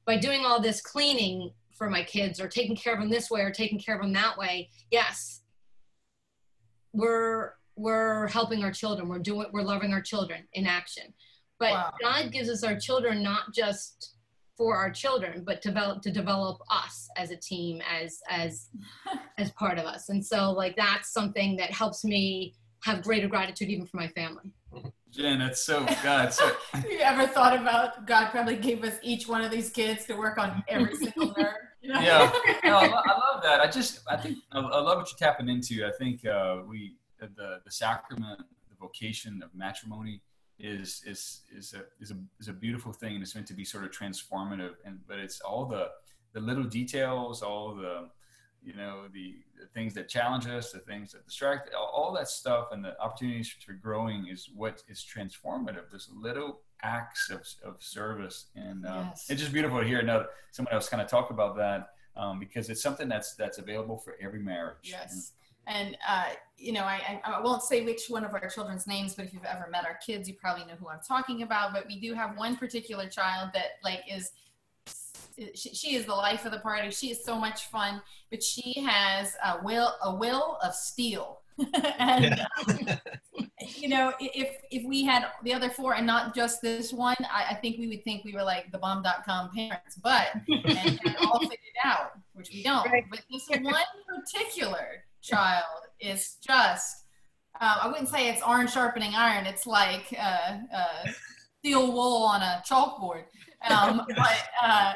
by 0.05 0.17
doing 0.17 0.45
all 0.45 0.61
this 0.61 0.81
cleaning 0.81 1.51
for 1.77 1.91
my 1.91 2.03
kids 2.03 2.41
or 2.41 2.49
taking 2.49 2.75
care 2.75 2.95
of 2.95 3.01
them 3.01 3.11
this 3.11 3.31
way 3.31 3.43
or 3.43 3.51
taking 3.51 3.79
care 3.79 3.95
of 3.95 4.03
them 4.03 4.13
that 4.15 4.39
way 4.39 4.71
yes 4.91 5.43
we're 6.93 7.53
we're 7.79 8.27
helping 8.29 8.65
our 8.65 8.73
children. 8.73 9.07
We're 9.09 9.19
doing 9.19 9.47
we're 9.53 9.63
loving 9.63 9.93
our 9.93 10.01
children 10.01 10.49
in 10.55 10.67
action. 10.67 11.13
But 11.59 11.73
wow. 11.73 11.93
god 12.03 12.33
gives 12.33 12.49
us 12.49 12.65
our 12.65 12.79
children 12.79 13.23
not 13.23 13.55
just 13.55 14.16
for 14.57 14.77
our 14.77 14.91
children 14.91 15.43
but 15.45 15.61
develop 15.61 16.03
to 16.03 16.11
develop 16.11 16.61
us 16.71 17.09
as 17.17 17.31
a 17.31 17.37
team 17.37 17.81
as 17.91 18.21
as 18.29 18.69
as 19.39 19.51
part 19.53 19.79
of 19.79 19.85
us 19.85 20.09
and 20.09 20.25
so 20.25 20.51
like 20.51 20.75
that's 20.77 21.13
something 21.13 21.57
that 21.57 21.71
helps 21.71 22.05
me 22.05 22.55
have 22.83 23.03
greater 23.03 23.29
gratitude 23.29 23.69
even 23.69 23.87
for 23.87 23.97
my 23.97 24.09
family 24.09 24.53
Jen, 25.17 25.39
that's 25.39 25.63
so 25.63 25.87
God. 26.03 26.33
So. 26.33 26.53
you 26.91 26.99
ever 26.99 27.27
thought 27.27 27.59
about 27.59 28.07
God 28.07 28.31
probably 28.31 28.57
gave 28.57 28.85
us 28.85 28.95
each 29.03 29.27
one 29.27 29.43
of 29.43 29.51
these 29.51 29.71
kids 29.71 30.05
to 30.07 30.15
work 30.15 30.37
on 30.37 30.63
every 30.69 30.95
single 30.95 31.33
nerve? 31.39 31.55
Yeah, 31.81 32.31
no, 32.65 32.77
I, 32.77 32.87
I, 32.87 33.33
love 33.33 33.43
that. 33.43 33.61
I 33.61 33.71
just, 33.71 34.01
I 34.11 34.17
think, 34.17 34.39
I, 34.53 34.59
I 34.59 34.81
love 34.81 34.99
what 34.99 35.11
you're 35.11 35.19
tapping 35.19 35.49
into. 35.49 35.87
I 35.87 35.93
think 35.99 36.27
uh, 36.27 36.59
we, 36.67 36.97
the 37.19 37.61
the 37.65 37.71
sacrament, 37.71 38.41
the 38.69 38.77
vocation 38.79 39.43
of 39.43 39.55
matrimony, 39.55 40.21
is 40.59 41.03
is 41.07 41.43
is 41.55 41.75
a 41.75 41.85
is 42.01 42.11
a 42.11 42.17
is 42.41 42.49
a 42.49 42.53
beautiful 42.53 42.93
thing, 42.93 43.15
and 43.15 43.23
it's 43.23 43.35
meant 43.35 43.47
to 43.49 43.55
be 43.55 43.65
sort 43.65 43.85
of 43.85 43.91
transformative. 43.91 44.75
And 44.85 45.01
but 45.07 45.19
it's 45.19 45.41
all 45.41 45.67
the 45.67 45.91
the 46.33 46.41
little 46.41 46.65
details, 46.65 47.43
all 47.43 47.75
the 47.75 48.09
you 48.67 48.75
know 48.75 49.05
the, 49.13 49.37
the, 49.59 49.67
things 49.75 49.95
that 49.95 50.09
challenge 50.09 50.47
us 50.47 50.73
the 50.73 50.81
things 50.81 51.13
that 51.13 51.25
distract 51.25 51.71
all 51.75 52.13
that 52.13 52.29
stuff 52.29 52.69
and 52.73 52.85
the 52.85 53.01
opportunities 53.01 53.55
for 53.65 53.73
growing 53.73 54.27
is 54.27 54.51
what 54.55 54.83
is 54.89 55.05
transformative 55.05 55.91
This 55.93 56.11
little 56.13 56.61
acts 56.83 57.31
of, 57.31 57.47
of 57.65 57.81
service 57.83 58.47
and 58.57 58.85
um, 58.87 59.07
yes. 59.11 59.27
it's 59.31 59.41
just 59.41 59.53
beautiful 59.53 59.81
to 59.81 59.87
hear 59.87 60.01
another 60.01 60.27
someone 60.51 60.75
else 60.75 60.89
kind 60.89 61.01
of 61.01 61.09
talk 61.09 61.31
about 61.31 61.57
that 61.57 61.91
um, 62.17 62.41
because 62.41 62.69
it's 62.69 62.83
something 62.83 63.09
that's 63.09 63.35
that's 63.35 63.59
available 63.59 63.97
for 63.99 64.17
every 64.21 64.41
marriage 64.41 64.77
yes 64.83 65.13
and 65.13 65.23
uh, 65.67 66.25
you 66.57 66.73
know 66.73 66.85
I, 66.85 67.21
I 67.25 67.41
won't 67.41 67.63
say 67.63 67.85
which 67.85 68.09
one 68.09 68.25
of 68.25 68.33
our 68.33 68.49
children's 68.49 68.87
names 68.87 69.15
but 69.15 69.27
if 69.27 69.33
you've 69.33 69.45
ever 69.45 69.69
met 69.71 69.85
our 69.85 69.99
kids 70.05 70.29
you 70.29 70.35
probably 70.35 70.65
know 70.65 70.75
who 70.79 70.89
i'm 70.89 71.01
talking 71.07 71.43
about 71.43 71.73
but 71.73 71.87
we 71.87 72.01
do 72.01 72.15
have 72.15 72.37
one 72.39 72.57
particular 72.57 73.09
child 73.09 73.51
that 73.53 73.73
like 73.85 74.01
is 74.11 74.33
she, 75.55 75.75
she, 75.75 75.97
is 75.97 76.07
the 76.07 76.15
life 76.15 76.45
of 76.45 76.53
the 76.53 76.59
party. 76.61 76.91
She 76.91 77.11
is 77.11 77.25
so 77.25 77.39
much 77.39 77.67
fun, 77.67 78.01
but 78.31 78.43
she 78.43 78.81
has 78.81 79.37
a 79.45 79.59
will 79.63 79.95
a 80.03 80.15
will 80.15 80.59
of 80.63 80.75
steel. 80.75 81.41
and 81.99 82.25
yeah. 82.25 82.47
uh, 82.69 82.97
you 83.59 83.89
know, 83.89 84.13
if 84.21 84.57
if 84.71 84.85
we 84.85 85.05
had 85.05 85.27
the 85.43 85.55
other 85.55 85.71
four 85.71 85.95
and 85.95 86.07
not 86.07 86.35
just 86.35 86.61
this 86.61 86.93
one, 86.93 87.17
I, 87.21 87.47
I 87.51 87.55
think 87.55 87.79
we 87.79 87.89
would 87.89 88.05
think 88.05 88.25
we 88.25 88.35
were 88.35 88.43
like 88.43 88.71
the 88.73 88.79
bomb.com 88.79 89.51
parents, 89.55 89.97
but 90.03 90.29
and, 90.49 91.01
and 91.05 91.17
all 91.23 91.41
figured 91.41 91.59
out, 91.85 92.13
which 92.35 92.51
we 92.53 92.63
don't. 92.63 92.91
Right. 92.91 93.05
But 93.11 93.23
this 93.31 93.49
one 93.49 93.75
particular 94.07 95.05
child 95.27 95.65
is 96.01 96.37
just. 96.47 97.05
Uh, 97.61 97.79
I 97.83 97.89
wouldn't 97.89 98.09
say 98.09 98.29
it's 98.29 98.43
iron 98.43 98.67
sharpening 98.67 99.15
iron. 99.15 99.47
It's 99.47 99.67
like 99.67 100.15
uh, 100.19 100.59
uh, 100.75 101.11
steel 101.59 101.93
wool 101.93 102.23
on 102.23 102.43
a 102.43 102.63
chalkboard. 102.69 103.25
Um, 103.69 104.03
but 104.17 104.49
uh, 104.63 104.93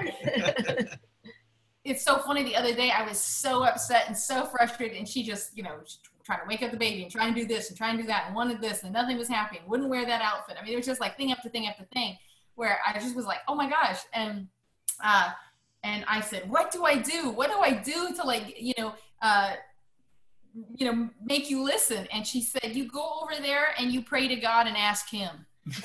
it's 1.84 2.04
so 2.04 2.18
funny. 2.18 2.42
The 2.42 2.56
other 2.56 2.74
day, 2.74 2.90
I 2.90 3.06
was 3.06 3.18
so 3.18 3.64
upset 3.64 4.04
and 4.08 4.16
so 4.16 4.44
frustrated, 4.44 4.98
and 4.98 5.08
she 5.08 5.22
just, 5.22 5.56
you 5.56 5.62
know, 5.62 5.78
trying 6.22 6.40
to 6.40 6.46
wake 6.46 6.62
up 6.62 6.70
the 6.70 6.76
baby 6.76 7.02
and 7.02 7.10
trying 7.10 7.34
to 7.34 7.40
do 7.40 7.46
this 7.46 7.70
and 7.70 7.78
trying 7.78 7.96
to 7.96 8.02
do 8.02 8.06
that 8.08 8.24
and 8.26 8.36
wanted 8.36 8.60
this 8.60 8.84
and 8.84 8.92
nothing 8.92 9.16
was 9.16 9.28
happening. 9.28 9.62
Wouldn't 9.66 9.88
wear 9.88 10.04
that 10.04 10.20
outfit. 10.22 10.56
I 10.60 10.62
mean, 10.62 10.74
it 10.74 10.76
was 10.76 10.86
just 10.86 11.00
like 11.00 11.16
thing 11.16 11.32
after 11.32 11.48
thing 11.48 11.66
after 11.66 11.84
thing, 11.92 12.16
where 12.56 12.78
I 12.86 12.92
just 12.92 13.16
was 13.16 13.24
like, 13.24 13.38
oh 13.48 13.54
my 13.54 13.68
gosh, 13.68 14.00
and 14.12 14.48
uh, 15.02 15.30
and 15.82 16.04
I 16.06 16.20
said, 16.20 16.48
what 16.50 16.70
do 16.70 16.84
I 16.84 16.96
do? 16.96 17.30
What 17.30 17.50
do 17.50 17.58
I 17.58 17.72
do 17.72 18.14
to 18.14 18.22
like, 18.22 18.54
you 18.60 18.74
know, 18.76 18.92
uh, 19.22 19.54
you 20.76 20.90
know, 20.90 21.08
make 21.24 21.50
you 21.50 21.62
listen? 21.62 22.06
And 22.12 22.26
she 22.26 22.42
said, 22.42 22.74
you 22.74 22.88
go 22.88 23.20
over 23.22 23.40
there 23.40 23.74
and 23.78 23.92
you 23.92 24.02
pray 24.02 24.28
to 24.28 24.36
God 24.36 24.66
and 24.66 24.76
ask 24.76 25.08
Him. 25.10 25.46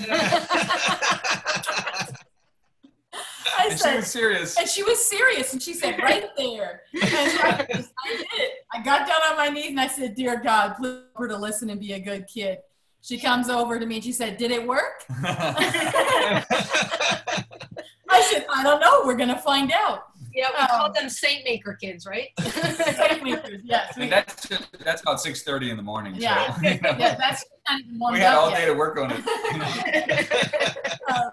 I 3.57 3.67
and 3.69 3.79
said, 3.79 3.91
she 3.91 3.97
was 3.97 4.07
serious. 4.07 4.57
And 4.57 4.67
she 4.67 4.83
was 4.83 5.05
serious. 5.05 5.53
And 5.53 5.61
she 5.61 5.73
said, 5.73 5.99
right 5.99 6.29
there. 6.37 6.81
And 6.93 7.03
I, 7.03 7.65
I 7.69 8.25
did. 8.35 8.49
I 8.73 8.81
got 8.83 9.07
down 9.07 9.21
on 9.29 9.37
my 9.37 9.49
knees 9.49 9.69
and 9.69 9.79
I 9.79 9.87
said, 9.87 10.15
Dear 10.15 10.41
God, 10.41 10.75
please 10.75 11.01
her 11.15 11.27
to 11.27 11.37
listen 11.37 11.69
and 11.69 11.79
be 11.79 11.93
a 11.93 11.99
good 11.99 12.27
kid. 12.27 12.57
She 13.01 13.17
comes 13.19 13.49
over 13.49 13.79
to 13.79 13.85
me 13.85 13.95
and 13.95 14.03
she 14.03 14.11
said, 14.11 14.37
Did 14.37 14.51
it 14.51 14.65
work? 14.65 15.03
I 18.09 18.21
said, 18.31 18.45
I 18.53 18.63
don't 18.63 18.79
know. 18.79 19.03
We're 19.05 19.15
going 19.15 19.29
to 19.29 19.37
find 19.37 19.71
out. 19.71 20.07
Yeah, 20.35 20.49
we 20.53 20.59
um, 20.59 20.67
call 20.67 20.91
them 20.91 21.09
saint 21.09 21.45
maker 21.45 21.73
kids, 21.73 22.05
right? 22.05 22.27
saint 22.41 23.23
makers, 23.23 23.61
yes. 23.63 23.97
And 23.97 24.11
that's 24.11 24.47
just, 24.47 24.67
that's 24.83 25.01
about 25.01 25.21
six 25.21 25.43
thirty 25.43 25.69
in 25.69 25.77
the 25.77 25.83
morning. 25.83 26.13
Yeah, 26.15 26.53
so, 26.55 26.61
yeah, 26.61 27.15
that's 27.15 27.45
not 27.69 27.79
even 27.79 27.97
We 28.11 28.19
had 28.19 28.35
all 28.35 28.49
yet. 28.49 28.59
day 28.59 28.65
to 28.65 28.73
work 28.73 28.99
on 28.99 29.11
it. 29.11 29.19
um, 31.15 31.31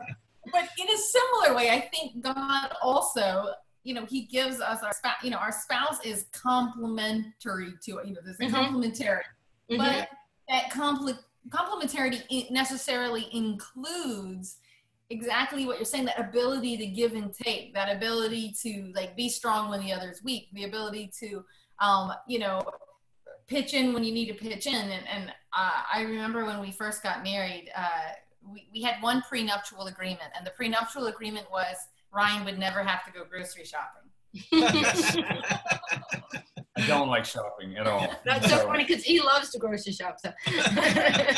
but 0.52 0.68
in 0.78 0.88
a 0.88 0.96
similar 0.96 1.56
way, 1.56 1.70
I 1.70 1.80
think 1.92 2.22
God 2.22 2.70
also, 2.80 3.48
you 3.82 3.92
know, 3.92 4.06
He 4.06 4.22
gives 4.22 4.60
us 4.60 4.84
our 4.84 4.92
spouse. 4.92 5.16
You 5.24 5.30
know, 5.30 5.38
our 5.38 5.52
spouse 5.52 5.98
is 6.06 6.26
complementary 6.32 7.72
to 7.82 8.00
you 8.04 8.12
know, 8.12 8.20
this 8.24 8.38
a 8.38 8.44
mm-hmm. 8.44 8.54
complementary, 8.54 9.24
mm-hmm. 9.68 9.78
but 9.78 10.08
that 10.48 10.70
compl- 10.70 11.18
complementarity 11.50 12.48
necessarily 12.52 13.26
includes 13.32 14.58
exactly 15.12 15.66
what 15.66 15.76
you're 15.76 15.84
saying 15.84 16.04
that 16.04 16.18
ability 16.18 16.76
to 16.76 16.86
give 16.86 17.12
and 17.12 17.32
take 17.32 17.74
that 17.74 17.94
ability 17.94 18.54
to 18.62 18.92
like 18.94 19.16
be 19.16 19.28
strong 19.28 19.70
when 19.70 19.80
the 19.80 19.92
other's 19.92 20.22
weak 20.22 20.48
the 20.54 20.64
ability 20.64 21.10
to 21.20 21.44
um 21.80 22.12
you 22.26 22.38
know 22.38 22.60
pitch 23.46 23.74
in 23.74 23.92
when 23.92 24.02
you 24.04 24.12
need 24.12 24.26
to 24.26 24.34
pitch 24.34 24.66
in 24.66 24.74
and, 24.74 25.04
and 25.08 25.30
uh, 25.56 25.82
i 25.92 26.02
remember 26.02 26.44
when 26.44 26.60
we 26.60 26.70
first 26.70 27.02
got 27.02 27.22
married 27.22 27.70
uh, 27.76 28.12
we, 28.50 28.68
we 28.72 28.82
had 28.82 29.02
one 29.02 29.22
prenuptial 29.22 29.86
agreement, 29.86 30.30
and 30.36 30.46
the 30.46 30.50
prenuptial 30.50 31.06
agreement 31.06 31.46
was 31.50 31.76
Ryan 32.12 32.44
would 32.44 32.58
never 32.58 32.82
have 32.82 33.04
to 33.04 33.12
go 33.12 33.24
grocery 33.24 33.64
shopping. 33.64 34.02
I 36.76 36.86
don't 36.86 37.08
like 37.08 37.24
shopping 37.24 37.76
at 37.76 37.86
all. 37.86 38.08
That's 38.24 38.48
so, 38.48 38.66
funny 38.66 38.84
because 38.84 39.04
he 39.04 39.20
loves 39.20 39.50
to 39.50 39.58
grocery 39.58 39.92
shop. 39.92 40.16
So, 40.18 40.32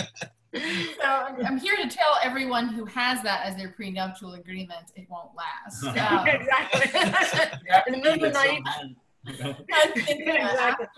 so 1.01 1.05
I'm, 1.05 1.45
I'm, 1.45 1.59
here 1.59 1.77
to 1.77 1.89
tell 1.89 2.19
everyone 2.23 2.69
who 2.69 2.85
has 2.85 3.23
that 3.23 3.45
as 3.45 3.57
their 3.57 3.71
prenuptial 3.71 4.35
agreement, 4.35 4.93
it 4.95 5.09
won't 5.11 5.31
last. 5.35 5.85
Um, 6.05 6.27
exactly. 6.29 6.91
In 7.87 7.93
the 7.93 7.99
middle 7.99 8.15
of 8.15 8.21
the 8.21 8.31
night. 8.31 8.63
exactly. 9.27 10.25
after, 10.27 10.89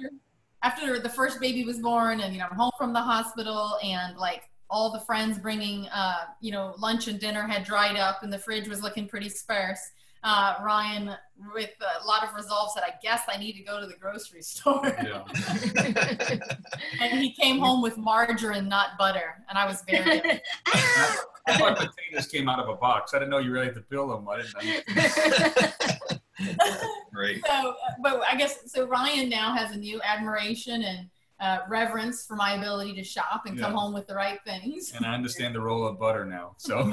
after 0.62 1.00
the 1.00 1.08
first 1.08 1.40
baby 1.40 1.64
was 1.64 1.78
born, 1.78 2.20
and 2.20 2.34
you 2.34 2.40
know, 2.40 2.46
I'm 2.50 2.56
home 2.56 2.72
from 2.76 2.92
the 2.92 3.00
hospital, 3.00 3.78
and 3.82 4.16
like 4.16 4.48
all 4.68 4.90
the 4.90 5.00
friends 5.00 5.38
bringing, 5.38 5.86
uh, 5.88 6.24
you 6.40 6.50
know, 6.52 6.74
lunch 6.78 7.08
and 7.08 7.20
dinner 7.20 7.46
had 7.46 7.64
dried 7.64 7.96
up 7.96 8.22
and 8.22 8.32
the 8.32 8.38
fridge 8.38 8.68
was 8.68 8.82
looking 8.82 9.08
pretty 9.08 9.28
sparse. 9.28 9.78
Uh, 10.22 10.54
Ryan, 10.64 11.14
with 11.54 11.70
a 11.80 12.06
lot 12.06 12.24
of 12.24 12.34
resolve, 12.34 12.70
said, 12.72 12.82
I 12.84 12.94
guess 13.02 13.22
I 13.32 13.36
need 13.38 13.52
to 13.54 13.62
go 13.62 13.80
to 13.80 13.86
the 13.86 13.94
grocery 13.94 14.42
store. 14.42 14.82
Yeah. 14.84 15.22
and 17.00 17.20
he 17.20 17.32
came 17.32 17.58
home 17.58 17.82
with 17.82 17.96
margarine, 17.96 18.68
not 18.68 18.98
butter. 18.98 19.44
And 19.48 19.56
I 19.58 19.66
was 19.66 19.82
very. 19.88 20.22
I 21.46 21.58
thought 21.58 21.76
potatoes 21.76 22.26
came 22.26 22.48
out 22.48 22.58
of 22.58 22.68
a 22.68 22.74
box. 22.74 23.14
I 23.14 23.18
didn't 23.18 23.30
know 23.30 23.38
you 23.38 23.52
really 23.52 23.66
had 23.66 23.74
to 23.76 23.82
peel 23.82 24.08
them. 24.08 24.26
I 24.28 24.42
didn't 24.42 24.54
know. 26.10 26.18
Great. 27.14 27.46
so, 27.46 27.52
uh, 27.52 27.74
but 28.02 28.20
I 28.30 28.36
guess 28.36 28.58
so. 28.66 28.86
Ryan 28.86 29.28
now 29.28 29.54
has 29.54 29.70
a 29.70 29.78
new 29.78 30.00
admiration 30.02 30.82
and 30.82 31.08
uh, 31.40 31.58
reverence 31.68 32.24
for 32.26 32.36
my 32.36 32.54
ability 32.54 32.94
to 32.94 33.04
shop 33.04 33.42
and 33.46 33.58
come 33.58 33.72
home 33.72 33.92
with 33.92 34.06
the 34.06 34.14
right 34.14 34.38
things. 34.44 34.92
And 34.96 35.04
I 35.04 35.14
understand 35.14 35.54
the 35.54 35.60
role 35.60 35.86
of 35.86 35.98
butter 35.98 36.24
now. 36.24 36.54
So 36.58 36.92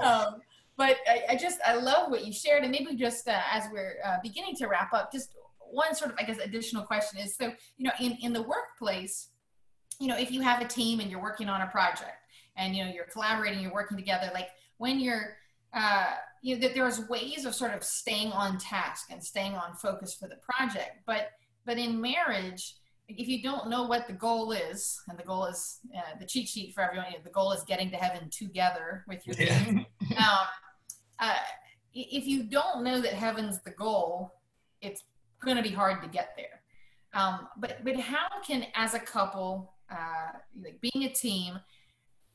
um, 0.00 0.40
but 0.76 0.96
I, 1.08 1.22
I 1.30 1.36
just 1.36 1.58
I 1.66 1.74
love 1.74 2.10
what 2.10 2.24
you 2.24 2.32
shared, 2.32 2.62
and 2.62 2.70
maybe 2.70 2.94
just 2.94 3.28
uh, 3.28 3.40
as 3.52 3.64
we're 3.72 3.96
uh, 4.04 4.16
beginning 4.22 4.54
to 4.56 4.66
wrap 4.66 4.92
up, 4.92 5.12
just 5.12 5.30
one 5.70 5.94
sort 5.94 6.12
of 6.12 6.16
I 6.18 6.22
guess 6.22 6.38
additional 6.38 6.84
question 6.84 7.20
is 7.20 7.36
so 7.36 7.52
you 7.76 7.84
know 7.84 7.90
in 8.00 8.16
in 8.22 8.32
the 8.32 8.42
workplace, 8.42 9.28
you 9.98 10.06
know 10.06 10.16
if 10.16 10.30
you 10.30 10.40
have 10.40 10.62
a 10.62 10.68
team 10.68 11.00
and 11.00 11.10
you're 11.10 11.22
working 11.22 11.48
on 11.48 11.60
a 11.60 11.66
project 11.66 12.24
and 12.56 12.76
you 12.76 12.84
know 12.84 12.90
you're 12.90 13.06
collaborating, 13.06 13.60
you're 13.60 13.72
working 13.72 13.96
together, 13.96 14.30
like 14.32 14.48
when 14.78 15.00
you're 15.00 15.36
uh, 15.74 16.14
you 16.42 16.54
know 16.54 16.60
that 16.60 16.74
there's 16.74 17.08
ways 17.08 17.44
of 17.44 17.54
sort 17.54 17.74
of 17.74 17.82
staying 17.82 18.32
on 18.32 18.58
task 18.58 19.08
and 19.10 19.22
staying 19.22 19.54
on 19.54 19.74
focus 19.74 20.14
for 20.14 20.28
the 20.28 20.36
project, 20.36 21.00
but 21.06 21.30
but 21.66 21.76
in 21.76 22.00
marriage 22.00 22.74
if 23.08 23.26
you 23.26 23.42
don't 23.42 23.70
know 23.70 23.84
what 23.84 24.06
the 24.06 24.12
goal 24.12 24.52
is, 24.52 25.00
and 25.08 25.18
the 25.18 25.22
goal 25.22 25.46
is 25.46 25.78
uh, 25.96 26.18
the 26.20 26.26
cheat 26.26 26.48
sheet 26.48 26.74
for 26.74 26.82
everyone, 26.82 27.06
you 27.10 27.16
know, 27.16 27.24
the 27.24 27.30
goal 27.30 27.52
is 27.52 27.64
getting 27.64 27.90
to 27.90 27.96
heaven 27.96 28.28
together 28.30 29.04
with 29.08 29.26
your 29.26 29.34
Yeah. 29.36 29.64
team. 29.64 29.86
um, 30.18 30.46
uh, 31.18 31.34
if 31.94 32.26
you 32.26 32.44
don't 32.44 32.84
know 32.84 33.00
that 33.00 33.14
heaven's 33.14 33.62
the 33.62 33.70
goal, 33.70 34.34
it's 34.82 35.04
going 35.42 35.56
to 35.56 35.62
be 35.62 35.70
hard 35.70 36.02
to 36.02 36.08
get 36.08 36.34
there. 36.36 36.62
Um, 37.14 37.48
but 37.56 37.82
but 37.82 37.96
how 37.96 38.28
can, 38.46 38.66
as 38.74 38.92
a 38.92 39.00
couple, 39.00 39.72
uh, 39.90 40.38
like 40.62 40.78
being 40.80 41.06
a 41.06 41.12
team, 41.12 41.58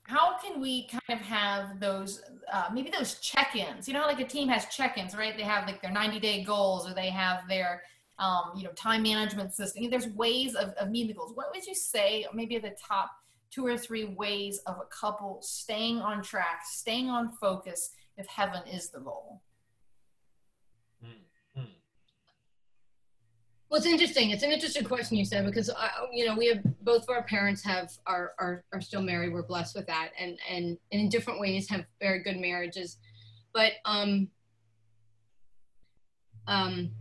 how 0.03 0.38
can 0.39 0.59
we 0.59 0.88
kind 0.88 1.19
of 1.19 1.19
have 1.19 1.79
those 1.79 2.21
uh, 2.51 2.65
maybe 2.73 2.89
those 2.89 3.19
check-ins? 3.19 3.88
You 3.88 3.93
know, 3.93 4.07
like 4.07 4.19
a 4.19 4.25
team 4.25 4.49
has 4.49 4.65
check-ins, 4.65 5.15
right? 5.15 5.38
They 5.38 5.43
have 5.43 5.67
like 5.67 5.81
their 5.83 5.91
90-day 5.91 6.43
goals, 6.43 6.89
or 6.89 6.95
they 6.95 7.12
have 7.12 7.47
their 7.47 7.83
um, 8.19 8.52
you 8.56 8.63
know, 8.63 8.71
time 8.71 9.04
management 9.04 9.54
system. 9.54 9.89
There's 9.89 10.08
ways 10.08 10.56
of, 10.56 10.69
of 10.71 10.89
meeting 10.89 11.10
the 11.10 11.13
goals. 11.15 11.32
What 11.36 11.47
would 11.54 11.65
you 11.65 11.76
say, 11.76 12.26
maybe 12.34 12.58
the 12.58 12.76
top 12.88 13.12
two 13.52 13.65
or 13.65 13.78
three 13.78 14.06
ways 14.06 14.60
of 14.65 14.78
a 14.78 14.86
couple 14.86 15.39
staying 15.41 15.99
on 15.99 16.21
track, 16.21 16.62
staying 16.65 17.10
on 17.10 17.32
focus 17.32 17.91
if 18.17 18.28
heaven 18.28 18.62
is 18.67 18.89
the 18.89 18.99
goal? 18.99 19.41
Well, 23.73 23.80
it's 23.80 23.88
interesting. 23.88 24.30
It's 24.30 24.43
an 24.43 24.52
interesting 24.52 24.84
question 24.84 25.17
you 25.17 25.26
said 25.26 25.47
because 25.47 25.67
I, 25.71 25.89
you 26.12 26.28
know 26.28 26.36
we 26.38 26.45
have 26.45 26.62
both 26.84 27.02
of 27.02 27.10
our 27.10 27.23
parents 27.23 27.63
have 27.63 27.89
are, 28.06 28.34
are 28.38 28.63
are 28.71 28.80
still 28.80 29.02
married. 29.02 29.34
We're 29.34 29.41
blessed 29.41 29.76
with 29.76 29.88
that, 29.88 30.10
and 30.19 30.38
and, 30.47 30.78
and 30.91 31.02
in 31.02 31.10
different 31.10 31.39
ways 31.39 31.67
have 31.71 31.84
very 31.99 32.21
good 32.21 32.38
marriages. 32.38 32.97
But 33.52 33.71
um, 33.86 34.28
um, 36.45 36.91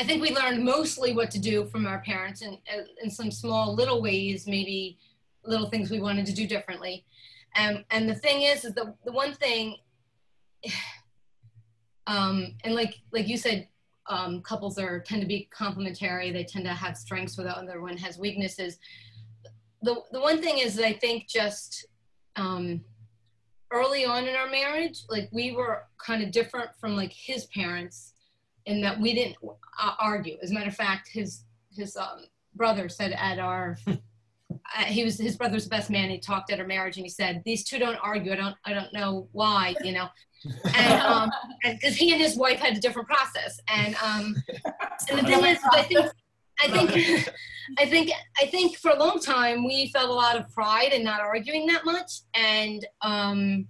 I 0.00 0.02
think 0.02 0.22
we 0.22 0.34
learned 0.34 0.64
mostly 0.64 1.12
what 1.12 1.30
to 1.32 1.38
do 1.38 1.66
from 1.66 1.86
our 1.86 1.98
parents, 1.98 2.40
and 2.40 2.56
uh, 2.74 2.84
in 3.02 3.10
some 3.10 3.30
small 3.30 3.74
little 3.74 4.00
ways, 4.00 4.46
maybe 4.46 4.96
little 5.44 5.68
things 5.68 5.90
we 5.90 6.00
wanted 6.00 6.24
to 6.24 6.32
do 6.32 6.46
differently. 6.46 7.04
Um, 7.54 7.84
and 7.90 8.08
the 8.08 8.14
thing 8.14 8.40
is, 8.40 8.64
is 8.64 8.72
the 8.72 8.94
the 9.04 9.12
one 9.12 9.34
thing, 9.34 9.76
um, 12.06 12.54
and 12.64 12.74
like 12.74 12.94
like 13.12 13.28
you 13.28 13.36
said, 13.36 13.68
um, 14.06 14.40
couples 14.40 14.78
are 14.78 15.00
tend 15.00 15.20
to 15.20 15.28
be 15.28 15.50
complementary. 15.52 16.30
They 16.32 16.44
tend 16.44 16.64
to 16.64 16.72
have 16.72 16.96
strengths 16.96 17.36
where 17.36 17.46
the 17.46 17.58
other 17.58 17.82
one 17.82 17.98
has 17.98 18.16
weaknesses. 18.16 18.78
The 19.82 19.96
the 20.12 20.20
one 20.20 20.40
thing 20.40 20.60
is 20.60 20.80
I 20.80 20.94
think 20.94 21.28
just 21.28 21.84
um, 22.36 22.80
early 23.70 24.06
on 24.06 24.26
in 24.26 24.34
our 24.34 24.48
marriage, 24.48 25.02
like 25.10 25.28
we 25.30 25.52
were 25.52 25.84
kind 25.98 26.22
of 26.22 26.30
different 26.30 26.70
from 26.80 26.96
like 26.96 27.12
his 27.12 27.44
parents 27.48 28.14
in 28.70 28.80
that 28.82 28.98
we 28.98 29.14
didn't 29.14 29.36
uh, 29.80 29.92
argue. 29.98 30.36
As 30.42 30.50
a 30.50 30.54
matter 30.54 30.68
of 30.68 30.76
fact, 30.76 31.08
his 31.12 31.44
his 31.76 31.96
um, 31.96 32.24
brother 32.54 32.88
said 32.88 33.12
at 33.12 33.38
our 33.38 33.76
uh, 33.86 34.84
he 34.86 35.04
was 35.04 35.18
his 35.18 35.36
brother's 35.36 35.68
best 35.68 35.90
man. 35.90 36.10
He 36.10 36.18
talked 36.18 36.50
at 36.50 36.60
our 36.60 36.66
marriage 36.66 36.96
and 36.96 37.06
he 37.06 37.10
said 37.10 37.42
these 37.44 37.64
two 37.64 37.78
don't 37.78 37.96
argue. 37.96 38.32
I 38.32 38.36
don't 38.36 38.56
I 38.64 38.72
don't 38.72 38.92
know 38.92 39.28
why 39.32 39.74
you 39.82 39.92
know 39.92 40.08
and 40.74 41.02
um 41.02 41.30
because 41.62 41.96
he 41.96 42.12
and 42.12 42.20
his 42.20 42.36
wife 42.36 42.58
had 42.58 42.76
a 42.76 42.80
different 42.80 43.08
process 43.08 43.60
and 43.68 43.94
um 44.02 44.34
and 45.10 45.18
the 45.18 45.22
thing 45.22 45.44
is 45.44 45.58
i 45.72 45.82
think 45.82 46.06
i 46.62 46.68
think 46.68 47.28
i 47.78 47.86
think 47.86 48.10
i 48.40 48.46
think 48.46 48.76
for 48.76 48.90
a 48.90 48.98
long 48.98 49.20
time 49.20 49.64
we 49.64 49.90
felt 49.92 50.08
a 50.08 50.12
lot 50.12 50.36
of 50.36 50.48
pride 50.52 50.92
in 50.92 51.04
not 51.04 51.20
arguing 51.20 51.66
that 51.66 51.84
much 51.84 52.22
and 52.34 52.86
um 53.02 53.66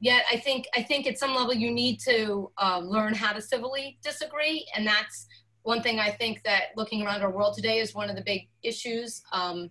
yet 0.00 0.24
i 0.30 0.36
think 0.36 0.66
i 0.74 0.82
think 0.82 1.06
at 1.06 1.18
some 1.18 1.34
level 1.34 1.54
you 1.54 1.70
need 1.70 2.00
to 2.00 2.50
uh, 2.58 2.78
learn 2.78 3.14
how 3.14 3.32
to 3.32 3.40
civilly 3.40 3.98
disagree. 4.02 4.66
And 4.74 4.86
that's 4.86 5.26
one 5.62 5.82
thing 5.82 6.00
i 6.00 6.10
think 6.10 6.42
that 6.44 6.68
looking 6.76 7.02
around 7.02 7.22
our 7.22 7.30
world 7.30 7.54
today 7.54 7.78
is 7.78 7.94
one 7.94 8.10
of 8.10 8.16
the 8.16 8.22
big 8.22 8.48
issues. 8.62 9.22
Um, 9.32 9.70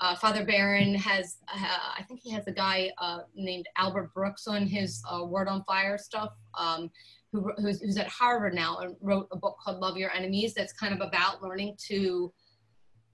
uh, 0.00 0.14
Father 0.14 0.44
Barron 0.44 0.94
has, 0.94 1.38
uh, 1.52 1.58
I 1.98 2.02
think 2.04 2.20
he 2.22 2.30
has 2.30 2.46
a 2.46 2.52
guy 2.52 2.90
uh, 2.98 3.20
named 3.34 3.66
Arthur 3.76 4.10
Brooks 4.14 4.46
on 4.46 4.66
his 4.66 5.02
uh, 5.10 5.24
Word 5.24 5.48
on 5.48 5.64
Fire 5.64 5.98
stuff, 5.98 6.30
um, 6.56 6.90
who, 7.32 7.52
who's, 7.58 7.80
who's 7.80 7.96
at 7.96 8.06
Harvard 8.06 8.54
now 8.54 8.78
and 8.78 8.94
wrote 9.00 9.28
a 9.32 9.36
book 9.36 9.56
called 9.62 9.80
Love 9.80 9.96
Your 9.96 10.12
Enemies 10.12 10.54
that's 10.54 10.72
kind 10.72 10.94
of 10.94 11.00
about 11.00 11.42
learning 11.42 11.76
to 11.88 12.32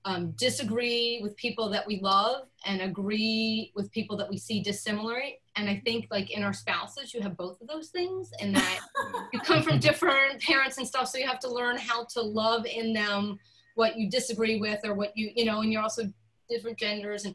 um, 0.04 0.32
disagree 0.32 1.20
with 1.22 1.36
people 1.36 1.70
that 1.70 1.86
we 1.86 2.00
love 2.00 2.46
and 2.66 2.82
agree 2.82 3.72
with 3.74 3.90
people 3.90 4.16
that 4.18 4.28
we 4.28 4.36
see 4.36 4.62
dissimilar. 4.62 5.20
And 5.56 5.68
I 5.68 5.80
think 5.84 6.08
like 6.10 6.30
in 6.30 6.42
our 6.42 6.52
spouses, 6.52 7.14
you 7.14 7.20
have 7.22 7.36
both 7.36 7.60
of 7.60 7.68
those 7.68 7.88
things 7.88 8.30
and 8.40 8.54
that 8.54 8.80
you 9.32 9.40
come 9.40 9.62
from 9.62 9.78
different 9.78 10.42
parents 10.42 10.78
and 10.78 10.86
stuff. 10.86 11.08
So 11.08 11.18
you 11.18 11.26
have 11.26 11.40
to 11.40 11.50
learn 11.50 11.78
how 11.78 12.04
to 12.14 12.20
love 12.20 12.66
in 12.66 12.92
them 12.92 13.38
what 13.76 13.96
you 13.96 14.10
disagree 14.10 14.60
with 14.60 14.80
or 14.84 14.94
what 14.94 15.12
you, 15.16 15.30
you 15.34 15.44
know, 15.44 15.60
and 15.60 15.72
you're 15.72 15.82
also 15.82 16.04
different 16.50 16.78
genders 16.78 17.24
and 17.24 17.34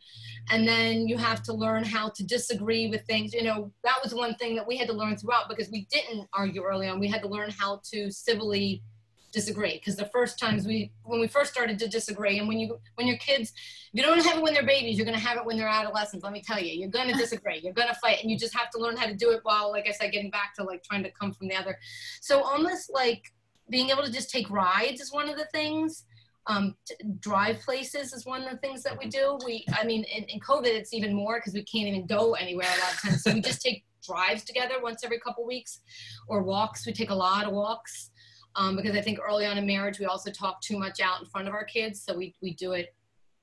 and 0.51 0.67
then 0.67 1.07
you 1.07 1.17
have 1.17 1.41
to 1.41 1.51
learn 1.51 1.83
how 1.83 2.09
to 2.09 2.23
disagree 2.23 2.87
with 2.89 3.03
things 3.07 3.33
you 3.33 3.43
know 3.43 3.71
that 3.83 3.95
was 4.03 4.13
one 4.13 4.35
thing 4.35 4.55
that 4.55 4.67
we 4.67 4.77
had 4.77 4.87
to 4.87 4.93
learn 4.93 5.17
throughout 5.17 5.49
because 5.49 5.67
we 5.71 5.87
didn't 5.91 6.27
argue 6.31 6.61
early 6.61 6.87
on 6.87 6.99
we 6.99 7.07
had 7.07 7.21
to 7.21 7.27
learn 7.27 7.49
how 7.49 7.81
to 7.83 8.11
civilly 8.11 8.83
disagree 9.31 9.73
because 9.73 9.95
the 9.95 10.05
first 10.05 10.39
times 10.39 10.65
we 10.65 10.91
when 11.03 11.19
we 11.19 11.27
first 11.27 11.51
started 11.51 11.77
to 11.79 11.87
disagree 11.87 12.39
and 12.39 12.47
when 12.47 12.59
you 12.59 12.79
when 12.95 13.07
your 13.07 13.17
kids 13.17 13.53
you 13.91 14.01
don't 14.01 14.23
have 14.23 14.37
it 14.37 14.43
when 14.43 14.53
they're 14.53 14.65
babies 14.65 14.97
you're 14.97 15.05
going 15.05 15.17
to 15.17 15.23
have 15.23 15.37
it 15.37 15.45
when 15.45 15.57
they're 15.57 15.67
adolescents 15.67 16.23
let 16.23 16.33
me 16.33 16.41
tell 16.41 16.59
you 16.59 16.73
you're 16.73 16.89
going 16.89 17.07
to 17.07 17.17
disagree 17.17 17.59
you're 17.63 17.73
going 17.73 17.87
to 17.87 17.95
fight 17.95 18.21
and 18.21 18.31
you 18.31 18.37
just 18.37 18.55
have 18.55 18.69
to 18.69 18.79
learn 18.79 18.97
how 18.97 19.05
to 19.05 19.15
do 19.15 19.31
it 19.31 19.39
while 19.43 19.71
like 19.71 19.87
i 19.87 19.91
said 19.91 20.11
getting 20.11 20.31
back 20.31 20.53
to 20.55 20.63
like 20.63 20.83
trying 20.83 21.03
to 21.03 21.11
come 21.11 21.31
from 21.31 21.47
the 21.47 21.55
other 21.55 21.77
so 22.21 22.41
almost 22.41 22.91
like 22.93 23.23
being 23.69 23.89
able 23.89 24.03
to 24.03 24.11
just 24.11 24.29
take 24.29 24.49
rides 24.49 24.99
is 25.01 25.11
one 25.11 25.29
of 25.29 25.37
the 25.37 25.45
things 25.53 26.05
um, 26.47 26.75
drive 27.19 27.59
places 27.59 28.11
is 28.11 28.25
one 28.25 28.41
of 28.41 28.49
the 28.49 28.57
things 28.57 28.81
that 28.81 28.97
we 28.97 29.07
do. 29.07 29.37
We, 29.45 29.65
I 29.71 29.85
mean, 29.85 30.03
in, 30.05 30.23
in 30.23 30.39
COVID, 30.39 30.65
it's 30.65 30.95
even 30.95 31.13
more 31.13 31.37
because 31.37 31.53
we 31.53 31.63
can't 31.63 31.87
even 31.87 32.07
go 32.07 32.33
anywhere 32.33 32.65
a 32.65 32.79
lot 32.79 32.93
of 32.93 33.01
times. 33.01 33.23
So 33.23 33.33
we 33.33 33.41
just 33.41 33.61
take 33.61 33.83
drives 34.03 34.43
together 34.43 34.75
once 34.81 35.03
every 35.03 35.19
couple 35.19 35.45
weeks 35.45 35.81
or 36.27 36.41
walks. 36.41 36.85
We 36.85 36.93
take 36.93 37.11
a 37.11 37.15
lot 37.15 37.45
of 37.45 37.53
walks 37.53 38.08
um, 38.55 38.75
because 38.75 38.95
I 38.95 39.01
think 39.01 39.19
early 39.19 39.45
on 39.45 39.57
in 39.57 39.65
marriage, 39.65 39.99
we 39.99 40.05
also 40.05 40.31
talk 40.31 40.61
too 40.61 40.77
much 40.77 40.99
out 40.99 41.19
in 41.19 41.25
front 41.27 41.47
of 41.47 41.53
our 41.53 41.63
kids. 41.63 42.01
So 42.01 42.15
we, 42.17 42.35
we 42.41 42.53
do 42.53 42.73
it 42.73 42.93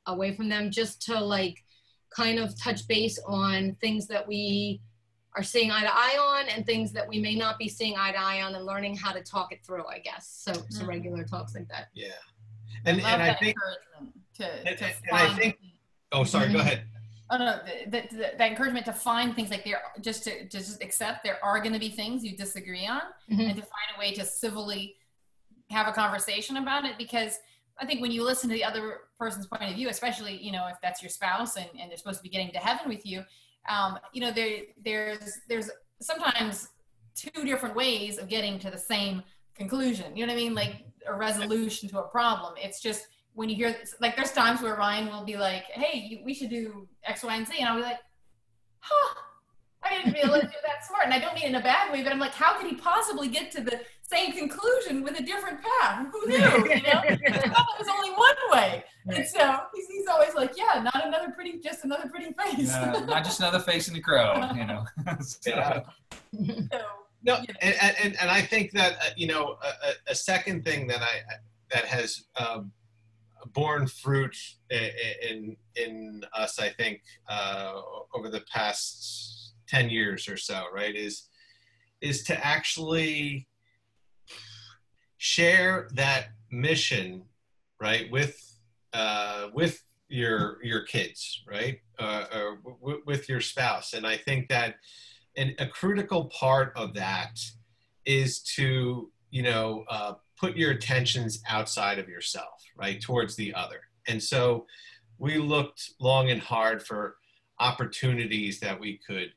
away 0.07 0.35
from 0.35 0.49
them 0.49 0.71
just 0.71 1.03
to 1.07 1.19
like 1.21 1.63
kind 2.11 2.39
of 2.39 2.59
touch 2.61 2.87
base 2.87 3.19
on 3.27 3.77
things 3.81 4.07
that 4.09 4.27
we 4.27 4.81
are 5.37 5.43
seeing 5.43 5.71
eye 5.71 5.83
to 5.83 5.91
eye 5.93 6.17
on 6.19 6.49
and 6.49 6.65
things 6.65 6.93
that 6.93 7.07
we 7.07 7.19
may 7.21 7.35
not 7.35 7.59
be 7.59 7.69
seeing 7.69 7.95
eye 7.97 8.13
to 8.13 8.19
eye 8.19 8.43
on 8.43 8.55
and 8.55 8.65
learning 8.65 8.97
how 8.97 9.13
to 9.13 9.23
talk 9.23 9.53
it 9.53 9.65
through, 9.67 9.87
I 9.87 9.99
guess. 9.99 10.29
So, 10.29 10.53
so 10.71 10.85
Mhm. 10.85 10.89
regular 10.89 11.25
talks 11.25 11.55
like 11.55 11.69
that. 11.69 11.89
Yeah. 11.95 12.09
And, 12.85 13.01
I 13.03 13.13
and 13.13 13.23
I 13.23 13.35
think, 13.35 13.57
encouragement 13.57 14.15
to, 14.37 14.69
and- 14.69 14.81
and 15.09 15.17
I 15.17 15.35
think- 15.37 15.59
oh, 16.13 16.25
sorry, 16.25 16.53
go 16.53 16.61
ahead. 16.61 16.87
Oh 17.29 17.39
no, 17.39 17.59
the, 17.87 17.91
the, 17.91 18.17
the, 18.17 18.33
that 18.39 18.51
encouragement 18.51 18.87
to 18.87 18.93
find 18.93 19.35
things 19.35 19.51
like 19.51 19.65
there, 19.65 19.83
just 20.01 20.23
to, 20.25 20.45
to 20.49 20.59
just 20.59 20.81
accept 20.83 21.25
there 21.25 21.43
are 21.45 21.59
going 21.61 21.73
to 21.73 21.79
be 21.81 21.89
things 21.89 22.25
you 22.25 22.37
disagree 22.37 22.87
on, 22.87 23.01
Mhm. 23.31 23.49
and 23.49 23.57
to 23.57 23.63
find 23.63 23.89
a 23.97 23.99
way 23.99 24.13
to 24.15 24.25
civilly 24.25 24.97
have 25.71 25.89
a 25.89 25.93
conversation 25.93 26.57
about 26.59 26.85
it. 26.85 26.97
Because 26.99 27.39
I 27.81 27.85
think 27.87 28.01
when 28.01 28.13
you 28.13 28.23
listen 28.23 28.49
to 28.51 28.55
the 28.55 28.63
other 28.65 29.01
person's 29.19 29.47
point 29.47 29.65
of 29.65 29.75
view, 29.75 29.89
especially 29.89 30.37
you 30.37 30.53
know 30.53 30.67
if 30.69 30.77
that's 30.83 31.03
your 31.03 31.11
spouse 31.11 31.57
and, 31.57 31.69
and 31.81 31.91
they're 31.91 31.99
supposed 31.99 32.19
to 32.19 32.23
be 32.23 32.29
getting 32.29 32.53
to 32.53 32.59
heaven 32.59 32.89
with 32.89 33.05
you, 33.05 33.25
um, 33.69 33.99
you 34.13 34.21
know 34.21 34.31
there 34.31 34.63
there's 34.85 35.41
there's 35.49 35.69
sometimes 36.01 36.69
two 37.17 37.45
different 37.45 37.75
ways 37.75 38.19
of 38.19 38.29
getting 38.29 38.59
to 38.61 38.71
the 38.71 38.79
same 38.79 39.23
conclusion. 39.57 40.17
You 40.17 40.27
know 40.27 40.33
what 40.33 40.39
I 40.39 40.43
mean? 40.45 40.55
Like 40.55 40.85
a 41.07 41.15
resolution 41.15 41.89
to 41.89 42.01
a 42.01 42.09
problem. 42.09 42.55
It's 42.59 42.81
just 42.81 43.09
when 43.37 43.49
you 43.51 43.55
hear 43.57 43.77
like 44.01 44.17
there's 44.17 44.33
times 44.33 44.63
where 44.63 44.75
Ryan 44.75 45.07
will 45.09 45.23
be 45.25 45.37
like, 45.37 45.65
"Hey, 45.67 45.99
you, 46.09 46.19
we 46.25 46.33
should 46.35 46.49
do 46.51 46.89
X, 47.05 47.23
Y, 47.23 47.37
and 47.37 47.47
Z," 47.47 47.55
and 47.61 47.69
I'll 47.69 47.77
be 47.77 47.83
like, 47.83 47.99
"Huh." 48.81 49.21
I 49.83 49.95
didn't 49.95 50.15
realize 50.15 50.43
you're 50.43 50.63
that 50.67 50.85
smart, 50.85 51.05
and 51.05 51.15
I 51.15 51.21
don't 51.21 51.35
mean 51.37 51.45
in 51.45 51.55
a 51.55 51.61
bad 51.61 51.93
way, 51.93 52.03
but 52.03 52.11
I'm 52.11 52.19
like, 52.19 52.33
how 52.35 52.59
could 52.59 52.67
he 52.69 52.75
possibly 52.75 53.29
get 53.29 53.53
to 53.53 53.61
the 53.61 53.79
same 54.03 54.33
conclusion 54.33 55.05
with 55.05 55.21
a 55.21 55.23
different 55.23 55.61
path? 55.63 56.09
Who 56.11 56.27
knew? 56.27 56.35
You 56.37 56.43
know, 56.43 56.65
I 57.05 57.15
thought 57.15 57.67
there 57.69 57.79
was 57.79 57.89
only 57.89 58.11
one 58.11 58.35
way, 58.51 58.83
and 59.07 59.25
so 59.29 59.59
he's, 59.73 59.87
he's 59.87 60.09
always 60.09 60.35
like, 60.35 60.55
yeah, 60.57 60.83
not 60.83 61.07
another 61.07 61.31
pretty, 61.37 61.61
just 61.61 61.85
another 61.85 62.09
pretty 62.09 62.33
face. 62.33 62.73
Uh, 62.73 63.05
not 63.07 63.23
just 63.23 63.39
another 63.39 63.61
face 63.61 63.87
in 63.87 63.95
the 63.95 64.01
crowd, 64.01 64.57
you 64.57 64.67
know. 64.67 64.85
So, 65.21 65.51
Yeah. 65.51 65.81
so, 66.73 66.79
No, 67.23 67.37
Yeah. 67.49 67.55
and, 67.61 67.95
and 68.03 68.17
and 68.21 68.29
I 68.31 68.41
think 68.41 68.73
that 68.73 68.95
uh, 68.95 69.11
you 69.17 69.29
know 69.29 69.57
a, 69.63 69.69
a- 69.91 70.11
a 70.13 70.15
second 70.17 70.65
thing 70.65 70.89
that 70.89 71.03
I 71.03 71.21
that 71.71 71.85
has 71.85 72.25
um, 72.41 72.73
borne 73.53 73.87
fruit 73.87 74.37
in 74.71 75.57
in 75.75 76.25
us, 76.35 76.59
I 76.59 76.71
think, 76.71 77.03
uh, 77.29 77.81
over 78.15 78.29
the 78.29 78.45
past 78.53 79.55
ten 79.69 79.91
years 79.91 80.29
or 80.29 80.37
so, 80.37 80.65
right, 80.73 80.95
is 80.95 81.29
is 82.01 82.23
to 82.25 82.47
actually 82.47 83.49
share 85.19 85.89
that 85.95 86.29
mission, 86.51 87.23
right, 87.81 88.11
with 88.11 88.59
uh, 88.93 89.49
with 89.55 89.83
your 90.09 90.63
your 90.63 90.83
kids, 90.83 91.43
right, 91.49 91.79
uh, 91.99 92.25
or 92.35 92.59
w- 92.81 93.03
with 93.07 93.29
your 93.29 93.41
spouse, 93.41 93.93
and 93.93 94.07
I 94.07 94.17
think 94.17 94.49
that 94.49 94.77
and 95.37 95.55
a 95.59 95.67
critical 95.67 96.27
part 96.27 96.73
of 96.77 96.95
that 96.95 97.39
is 98.05 98.41
to 98.41 99.11
you 99.31 99.43
know 99.43 99.85
uh, 99.89 100.15
put 100.39 100.57
your 100.57 100.71
attentions 100.73 101.43
outside 101.49 101.99
of 101.99 102.09
yourself 102.09 102.63
right 102.77 103.01
towards 103.01 103.37
the 103.37 103.55
other. 103.55 103.81
And 104.07 104.23
so 104.23 104.67
we 105.19 105.39
looked 105.39 105.91
long 106.01 106.31
and 106.31 106.41
hard 106.41 106.83
for 106.87 107.17
opportunities 107.59 108.61
that 108.61 108.79
we 108.79 109.01
could 109.07 109.33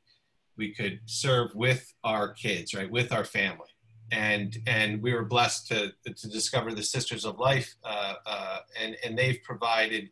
we 0.58 0.74
could 0.74 1.00
serve 1.06 1.56
with 1.56 1.94
our 2.04 2.34
kids 2.34 2.74
right 2.74 2.92
with 2.92 3.14
our 3.14 3.24
family. 3.24 3.70
And 4.12 4.58
and 4.68 5.02
we 5.02 5.14
were 5.14 5.26
blessed 5.26 5.68
to 5.68 5.94
to 6.06 6.28
discover 6.28 6.74
the 6.74 6.84
sisters 6.84 7.26
of 7.26 7.40
life 7.40 7.76
uh, 7.84 8.16
uh, 8.26 8.60
and 8.82 8.98
and 9.04 9.18
they've 9.18 9.42
provided 9.44 10.10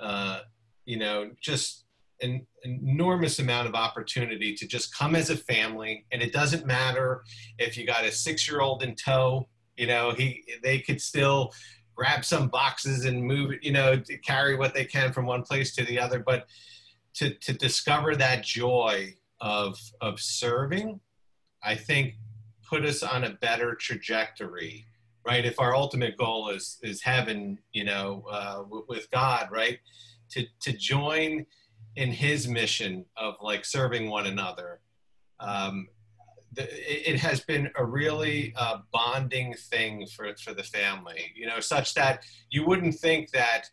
uh, 0.00 0.40
you 0.86 0.98
know 0.98 1.30
just 1.40 1.84
an 2.22 2.46
enormous 2.64 3.38
amount 3.38 3.68
of 3.68 3.74
opportunity 3.74 4.54
to 4.54 4.66
just 4.66 4.94
come 4.96 5.14
as 5.14 5.30
a 5.30 5.36
family. 5.36 6.06
And 6.12 6.22
it 6.22 6.32
doesn't 6.32 6.66
matter 6.66 7.22
if 7.58 7.76
you 7.76 7.86
got 7.86 8.04
a 8.04 8.12
six 8.12 8.48
year 8.48 8.60
old 8.60 8.82
in 8.82 8.94
tow 8.94 9.48
you 9.80 9.86
know 9.86 10.12
he 10.12 10.44
they 10.62 10.78
could 10.78 11.00
still 11.00 11.52
grab 11.94 12.24
some 12.24 12.48
boxes 12.48 13.04
and 13.06 13.22
move 13.22 13.54
you 13.62 13.72
know 13.72 13.98
to 13.98 14.16
carry 14.18 14.56
what 14.56 14.74
they 14.74 14.84
can 14.84 15.12
from 15.12 15.26
one 15.26 15.42
place 15.42 15.74
to 15.74 15.84
the 15.84 15.98
other. 15.98 16.20
But 16.20 16.46
to 17.14 17.34
to 17.34 17.52
discover 17.52 18.14
that 18.16 18.44
joy 18.44 19.14
of 19.40 19.78
of 20.00 20.20
serving 20.20 21.00
i 21.64 21.74
think 21.74 22.14
put 22.68 22.84
us 22.84 23.02
on 23.02 23.24
a 23.24 23.30
better 23.30 23.74
trajectory 23.74 24.86
right? 25.26 25.44
If 25.44 25.60
our 25.60 25.74
ultimate 25.74 26.16
goal 26.16 26.48
is 26.48 26.78
is 26.82 27.02
heaven 27.02 27.58
you 27.72 27.84
know 27.84 28.24
uh, 28.30 28.62
with 28.88 29.10
god 29.10 29.48
right? 29.50 29.78
To 30.30 30.44
to 30.62 30.72
join 30.72 31.46
in 31.96 32.10
his 32.10 32.48
mission 32.48 33.04
of 33.16 33.34
like 33.40 33.64
serving 33.64 34.08
one 34.08 34.26
another 34.26 34.80
um, 35.40 35.88
the, 36.52 36.62
it, 36.62 37.14
it 37.14 37.18
has 37.18 37.40
been 37.40 37.70
a 37.76 37.84
really 37.84 38.52
uh, 38.56 38.78
bonding 38.92 39.54
thing 39.54 40.06
for, 40.06 40.34
for 40.42 40.54
the 40.54 40.62
family 40.62 41.32
you 41.34 41.46
know 41.46 41.60
such 41.60 41.94
that 41.94 42.24
you 42.50 42.66
wouldn't 42.66 42.94
think 42.94 43.30
that 43.30 43.64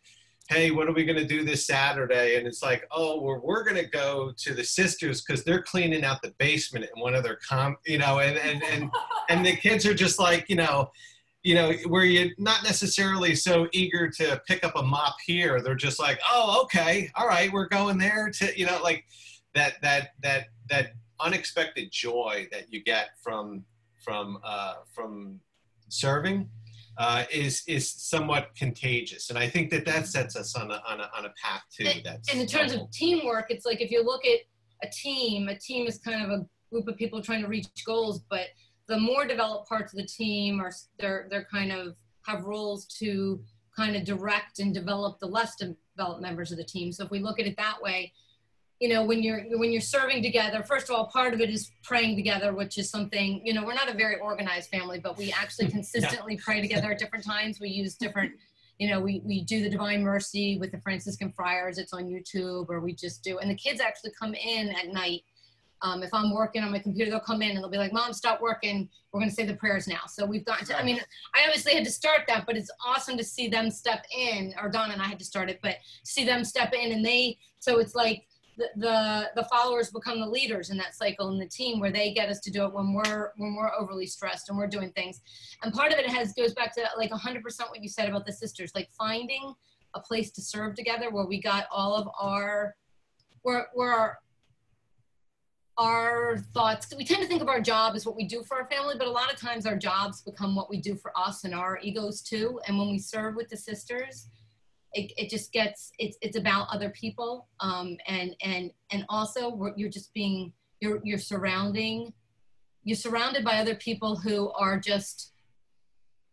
hey 0.48 0.70
what 0.70 0.88
are 0.88 0.92
we 0.92 1.04
going 1.04 1.18
to 1.18 1.26
do 1.26 1.44
this 1.44 1.66
saturday 1.66 2.36
and 2.36 2.46
it's 2.46 2.62
like 2.62 2.86
oh 2.90 3.20
well, 3.20 3.40
we're 3.42 3.64
going 3.64 3.76
to 3.76 3.88
go 3.90 4.32
to 4.36 4.54
the 4.54 4.64
sisters 4.64 5.22
because 5.22 5.44
they're 5.44 5.62
cleaning 5.62 6.04
out 6.04 6.22
the 6.22 6.34
basement 6.38 6.84
in 6.84 7.02
one 7.02 7.14
of 7.14 7.22
their 7.22 7.38
com 7.48 7.76
you 7.86 7.98
know 7.98 8.20
and 8.20 8.36
and 8.38 8.62
and, 8.64 8.90
and 9.28 9.44
the 9.44 9.56
kids 9.56 9.84
are 9.86 9.94
just 9.94 10.18
like 10.18 10.48
you 10.48 10.56
know 10.56 10.90
you 11.42 11.54
know, 11.54 11.72
where 11.86 12.04
you're 12.04 12.30
not 12.36 12.62
necessarily 12.62 13.34
so 13.34 13.68
eager 13.72 14.10
to 14.10 14.40
pick 14.46 14.64
up 14.64 14.72
a 14.76 14.82
mop 14.82 15.16
here. 15.24 15.60
They're 15.62 15.74
just 15.74 15.98
like, 15.98 16.20
oh, 16.28 16.62
okay, 16.64 17.10
all 17.14 17.26
right, 17.26 17.50
we're 17.52 17.68
going 17.68 17.96
there 17.96 18.30
to, 18.30 18.58
you 18.58 18.66
know, 18.66 18.80
like 18.82 19.04
that 19.54 19.74
that 19.82 20.10
that 20.22 20.48
that 20.68 20.92
unexpected 21.20 21.90
joy 21.90 22.48
that 22.52 22.72
you 22.72 22.82
get 22.82 23.10
from 23.22 23.64
from 24.02 24.38
uh, 24.44 24.74
from 24.94 25.40
serving 25.88 26.48
uh, 26.98 27.24
is 27.32 27.62
is 27.66 27.90
somewhat 27.90 28.50
contagious, 28.56 29.30
and 29.30 29.38
I 29.38 29.48
think 29.48 29.70
that 29.70 29.84
that 29.86 30.06
sets 30.06 30.36
us 30.36 30.54
on 30.56 30.70
a 30.70 30.82
on 30.86 31.00
a, 31.00 31.10
on 31.16 31.24
a 31.26 31.32
path 31.42 31.62
too. 31.74 32.00
That's 32.04 32.28
and 32.30 32.40
in 32.40 32.46
terms 32.46 32.72
noble. 32.72 32.86
of 32.86 32.90
teamwork, 32.90 33.46
it's 33.50 33.64
like 33.64 33.80
if 33.80 33.90
you 33.90 34.04
look 34.04 34.24
at 34.26 34.40
a 34.82 34.90
team, 34.90 35.48
a 35.48 35.58
team 35.58 35.86
is 35.86 35.98
kind 35.98 36.24
of 36.24 36.30
a 36.30 36.46
group 36.70 36.88
of 36.88 36.96
people 36.96 37.22
trying 37.22 37.42
to 37.42 37.48
reach 37.48 37.66
goals, 37.86 38.20
but 38.28 38.46
the 38.88 38.98
more 38.98 39.26
developed 39.26 39.68
parts 39.68 39.92
of 39.92 39.98
the 39.98 40.06
team 40.06 40.60
are 40.60 40.72
they're 40.98 41.28
they're 41.30 41.46
kind 41.50 41.72
of 41.72 41.94
have 42.26 42.44
roles 42.44 42.86
to 42.86 43.40
kind 43.76 43.94
of 43.94 44.04
direct 44.04 44.58
and 44.58 44.74
develop 44.74 45.20
the 45.20 45.26
less 45.26 45.54
developed 45.56 46.20
members 46.20 46.50
of 46.50 46.58
the 46.58 46.64
team. 46.64 46.90
So 46.90 47.04
if 47.04 47.10
we 47.10 47.20
look 47.20 47.38
at 47.38 47.46
it 47.46 47.56
that 47.58 47.80
way, 47.80 48.12
you 48.80 48.88
know, 48.88 49.04
when 49.04 49.22
you're 49.22 49.40
when 49.58 49.72
you're 49.72 49.80
serving 49.80 50.22
together, 50.22 50.62
first 50.62 50.88
of 50.88 50.94
all, 50.94 51.06
part 51.06 51.34
of 51.34 51.40
it 51.40 51.50
is 51.50 51.72
praying 51.82 52.16
together, 52.16 52.54
which 52.54 52.78
is 52.78 52.88
something, 52.88 53.44
you 53.44 53.52
know, 53.52 53.64
we're 53.64 53.74
not 53.74 53.88
a 53.88 53.94
very 53.94 54.20
organized 54.20 54.70
family, 54.70 55.00
but 55.00 55.18
we 55.18 55.32
actually 55.32 55.68
consistently 55.68 56.36
pray 56.36 56.60
together 56.60 56.92
at 56.92 56.98
different 56.98 57.24
times. 57.24 57.58
We 57.58 57.68
use 57.68 57.96
different 57.96 58.32
you 58.78 58.88
know, 58.88 59.00
we, 59.00 59.20
we 59.24 59.42
do 59.42 59.62
the 59.62 59.68
Divine 59.68 60.02
Mercy 60.02 60.56
with 60.58 60.70
the 60.70 60.80
Franciscan 60.80 61.32
Friars. 61.32 61.78
It's 61.78 61.92
on 61.92 62.04
YouTube, 62.04 62.68
or 62.68 62.80
we 62.80 62.94
just 62.94 63.24
do. 63.24 63.38
And 63.38 63.50
the 63.50 63.54
kids 63.54 63.80
actually 63.80 64.12
come 64.18 64.34
in 64.34 64.68
at 64.70 64.88
night. 64.88 65.24
Um, 65.82 66.02
if 66.02 66.12
I'm 66.12 66.32
working 66.32 66.62
on 66.62 66.72
my 66.72 66.78
computer, 66.78 67.10
they'll 67.10 67.20
come 67.20 67.42
in 67.42 67.50
and 67.50 67.58
they'll 67.58 67.70
be 67.70 67.78
like, 67.78 67.92
"Mom, 67.92 68.12
stop 68.12 68.40
working. 68.40 68.88
We're 69.12 69.20
going 69.20 69.30
to 69.30 69.34
say 69.34 69.44
the 69.44 69.54
prayers 69.54 69.86
now." 69.86 70.00
So 70.08 70.24
we've 70.26 70.44
gotten 70.44 70.66
to. 70.66 70.78
I 70.78 70.82
mean, 70.82 71.00
I 71.34 71.44
obviously 71.44 71.74
had 71.74 71.84
to 71.84 71.90
start 71.90 72.22
that, 72.28 72.46
but 72.46 72.56
it's 72.56 72.70
awesome 72.84 73.16
to 73.16 73.24
see 73.24 73.48
them 73.48 73.70
step 73.70 74.04
in. 74.16 74.54
Or 74.60 74.68
Donna 74.68 74.92
and 74.92 75.02
I 75.02 75.06
had 75.06 75.18
to 75.20 75.24
start 75.24 75.50
it, 75.50 75.60
but 75.62 75.76
see 76.04 76.24
them 76.24 76.44
step 76.44 76.72
in, 76.72 76.92
and 76.92 77.04
they. 77.04 77.38
So 77.60 77.78
it's 77.78 77.94
like 77.94 78.26
the, 78.76 79.30
the 79.34 79.44
followers 79.44 79.90
become 79.90 80.20
the 80.20 80.26
leaders 80.26 80.70
in 80.70 80.76
that 80.78 80.94
cycle 80.94 81.28
in 81.30 81.38
the 81.38 81.46
team 81.46 81.80
where 81.80 81.92
they 81.92 82.12
get 82.12 82.28
us 82.28 82.40
to 82.40 82.50
do 82.50 82.64
it 82.64 82.72
when 82.72 82.92
we're 82.92 83.32
when 83.36 83.54
we're 83.54 83.72
overly 83.78 84.06
stressed 84.06 84.48
and 84.48 84.58
we're 84.58 84.66
doing 84.66 84.90
things. 84.92 85.20
And 85.62 85.72
part 85.72 85.92
of 85.92 85.98
it 85.98 86.08
has 86.10 86.32
goes 86.32 86.54
back 86.54 86.74
to 86.74 86.84
like 86.96 87.10
100% 87.10 87.42
what 87.68 87.82
you 87.82 87.88
said 87.88 88.08
about 88.08 88.26
the 88.26 88.32
sisters 88.32 88.72
like 88.74 88.90
finding 88.90 89.54
a 89.94 90.00
place 90.00 90.30
to 90.32 90.42
serve 90.42 90.74
together 90.74 91.10
where 91.10 91.26
we 91.26 91.40
got 91.40 91.66
all 91.70 91.94
of 91.94 92.08
our 92.20 92.74
where 93.42 93.68
where 93.74 93.92
our 93.92 94.18
our 95.78 96.38
thoughts 96.52 96.92
we 96.96 97.04
tend 97.04 97.22
to 97.22 97.28
think 97.28 97.40
of 97.40 97.48
our 97.48 97.60
job 97.60 97.94
as 97.94 98.04
what 98.04 98.16
we 98.16 98.26
do 98.26 98.42
for 98.42 98.56
our 98.56 98.68
family 98.68 98.96
but 98.98 99.06
a 99.06 99.10
lot 99.10 99.32
of 99.32 99.38
times 99.38 99.64
our 99.64 99.76
jobs 99.76 100.22
become 100.22 100.56
what 100.56 100.68
we 100.68 100.80
do 100.80 100.96
for 100.96 101.12
us 101.16 101.44
and 101.44 101.54
our 101.54 101.78
egos 101.82 102.20
too. 102.20 102.60
And 102.66 102.76
when 102.76 102.90
we 102.90 102.98
serve 102.98 103.36
with 103.36 103.48
the 103.48 103.56
sisters 103.56 104.28
it, 104.98 105.12
it 105.16 105.30
just 105.30 105.52
gets 105.52 105.92
it's 105.98 106.18
it's 106.20 106.36
about 106.36 106.66
other 106.72 106.90
people 106.90 107.46
um, 107.60 107.96
and 108.06 108.34
and 108.42 108.70
and 108.90 109.04
also 109.08 109.72
you're 109.76 109.88
just 109.88 110.12
being 110.12 110.52
you're 110.80 111.00
you're 111.04 111.18
surrounding 111.18 112.12
you're 112.84 112.96
surrounded 112.96 113.44
by 113.44 113.58
other 113.58 113.76
people 113.76 114.16
who 114.16 114.50
are 114.52 114.78
just 114.78 115.32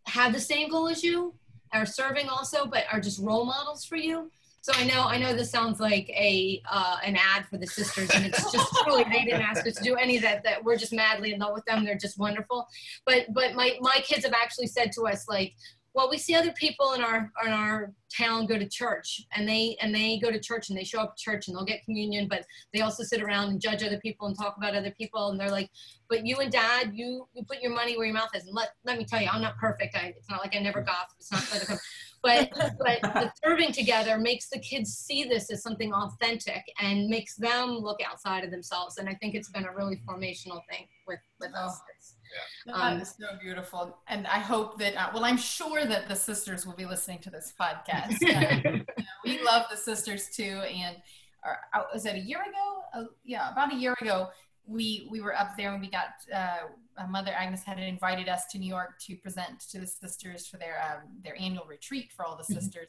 have 0.07 0.33
the 0.33 0.39
same 0.39 0.69
goal 0.69 0.87
as 0.87 1.03
you 1.03 1.33
are 1.73 1.85
serving 1.85 2.27
also 2.27 2.65
but 2.65 2.85
are 2.91 2.99
just 2.99 3.19
role 3.19 3.45
models 3.45 3.85
for 3.85 3.97
you. 3.97 4.31
So 4.61 4.73
i 4.77 4.83
know 4.83 5.03
i 5.03 5.19
know 5.19 5.35
this 5.35 5.51
sounds 5.51 5.79
like 5.79 6.09
a 6.09 6.59
uh, 6.77 6.97
an 7.05 7.15
ad 7.17 7.45
for 7.51 7.59
the 7.59 7.67
sisters 7.67 8.09
and 8.15 8.25
it's 8.25 8.51
just 8.51 8.73
truly 8.83 9.03
they 9.03 9.23
didn't 9.23 9.43
ask 9.43 9.67
us 9.67 9.75
to 9.75 9.83
do 9.83 9.93
any 9.93 10.15
of 10.15 10.23
that 10.23 10.43
that 10.43 10.63
we're 10.63 10.75
just 10.75 10.91
madly 10.91 11.33
in 11.33 11.39
love 11.39 11.53
with 11.53 11.65
them 11.65 11.85
they're 11.85 12.03
just 12.05 12.17
wonderful. 12.17 12.67
But 13.05 13.31
but 13.31 13.53
my 13.53 13.77
my 13.79 13.97
kids 14.03 14.25
have 14.25 14.33
actually 14.33 14.65
said 14.65 14.91
to 14.93 15.03
us 15.03 15.27
like 15.29 15.53
well 15.95 16.09
we 16.09 16.17
see 16.17 16.35
other 16.35 16.51
people 16.51 16.91
in 16.93 17.01
our 17.01 17.31
in 17.45 17.51
our 17.51 17.93
town 18.15 18.45
go 18.45 18.59
to 18.59 18.67
church 18.67 19.23
and 19.35 19.47
they 19.47 19.75
and 19.81 19.95
they 19.95 20.19
go 20.19 20.29
to 20.29 20.39
church 20.39 20.69
and 20.69 20.77
they 20.77 20.83
show 20.83 20.99
up 20.99 21.11
at 21.11 21.17
church 21.17 21.47
and 21.47 21.55
they'll 21.55 21.65
get 21.65 21.83
communion 21.85 22.27
but 22.27 22.45
they 22.73 22.81
also 22.81 23.01
sit 23.01 23.21
around 23.21 23.49
and 23.49 23.59
judge 23.59 23.83
other 23.83 23.99
people 23.99 24.27
and 24.27 24.37
talk 24.37 24.55
about 24.57 24.75
other 24.75 24.91
people 24.91 25.29
and 25.29 25.39
they're 25.39 25.49
like 25.49 25.69
but 26.09 26.25
you 26.25 26.37
and 26.37 26.51
dad 26.51 26.91
you 26.93 27.27
you 27.33 27.43
put 27.43 27.61
your 27.61 27.73
money 27.73 27.97
where 27.97 28.05
your 28.05 28.13
mouth 28.13 28.29
is. 28.35 28.45
And 28.45 28.53
let 28.53 28.69
let 28.83 28.97
me 28.97 29.05
tell 29.05 29.21
you 29.21 29.29
i'm 29.31 29.41
not 29.41 29.57
perfect. 29.57 29.95
I, 29.95 30.13
it's 30.17 30.29
not 30.29 30.41
like 30.41 30.55
i 30.55 30.59
never 30.59 30.81
gossip 30.81 31.17
it's 31.19 31.31
not 31.31 31.79
but 32.21 32.49
but 32.77 33.01
the 33.13 33.31
serving 33.43 33.71
together 33.71 34.17
makes 34.17 34.49
the 34.49 34.59
kids 34.59 34.91
see 34.93 35.23
this 35.23 35.49
as 35.49 35.63
something 35.63 35.93
authentic 35.93 36.63
and 36.79 37.07
makes 37.07 37.35
them 37.35 37.77
look 37.77 37.99
outside 38.05 38.43
of 38.43 38.51
themselves 38.51 38.97
and 38.97 39.07
i 39.09 39.13
think 39.15 39.33
it's 39.33 39.49
been 39.49 39.65
a 39.65 39.73
really 39.73 40.01
formational 40.07 40.61
thing 40.69 40.87
with 41.07 41.19
with 41.39 41.53
us. 41.55 41.79
Oh. 41.79 41.85
That 41.87 42.24
Um, 42.73 43.05
so 43.05 43.27
beautiful. 43.41 43.97
And 44.07 44.25
I 44.25 44.39
hope 44.39 44.79
that, 44.79 44.95
uh, 44.95 45.11
well, 45.13 45.23
I'm 45.23 45.37
sure 45.37 45.85
that 45.85 46.07
the 46.07 46.15
sisters 46.15 46.65
will 46.65 46.73
be 46.75 46.85
listening 46.85 47.19
to 47.19 47.29
this 47.29 47.53
podcast. 47.59 48.15
Uh, 48.23 48.69
you 48.69 48.77
know, 48.77 48.83
we 49.23 49.41
love 49.43 49.67
the 49.69 49.77
sisters 49.77 50.29
too. 50.29 50.61
And 50.83 50.97
uh, 51.45 51.83
was 51.93 52.03
that 52.03 52.15
a 52.15 52.19
year 52.19 52.39
ago? 52.41 52.81
Uh, 52.93 53.03
yeah, 53.23 53.51
about 53.51 53.71
a 53.71 53.75
year 53.75 53.95
ago, 54.01 54.29
we 54.67 55.07
we 55.11 55.21
were 55.21 55.35
up 55.35 55.55
there 55.55 55.73
and 55.73 55.79
we 55.81 55.91
got 55.91 56.07
uh, 56.33 57.05
Mother 57.07 57.31
Agnes 57.37 57.63
had 57.63 57.77
invited 57.77 58.27
us 58.27 58.47
to 58.47 58.57
New 58.57 58.67
York 58.67 58.97
to 59.01 59.15
present 59.17 59.59
to 59.69 59.79
the 59.79 59.85
sisters 59.85 60.47
for 60.47 60.57
their 60.57 60.81
um, 60.81 61.07
their 61.23 61.39
annual 61.39 61.65
retreat 61.65 62.11
for 62.11 62.25
all 62.25 62.35
the 62.35 62.41
Mhm. 62.51 62.55
sisters, 62.61 62.87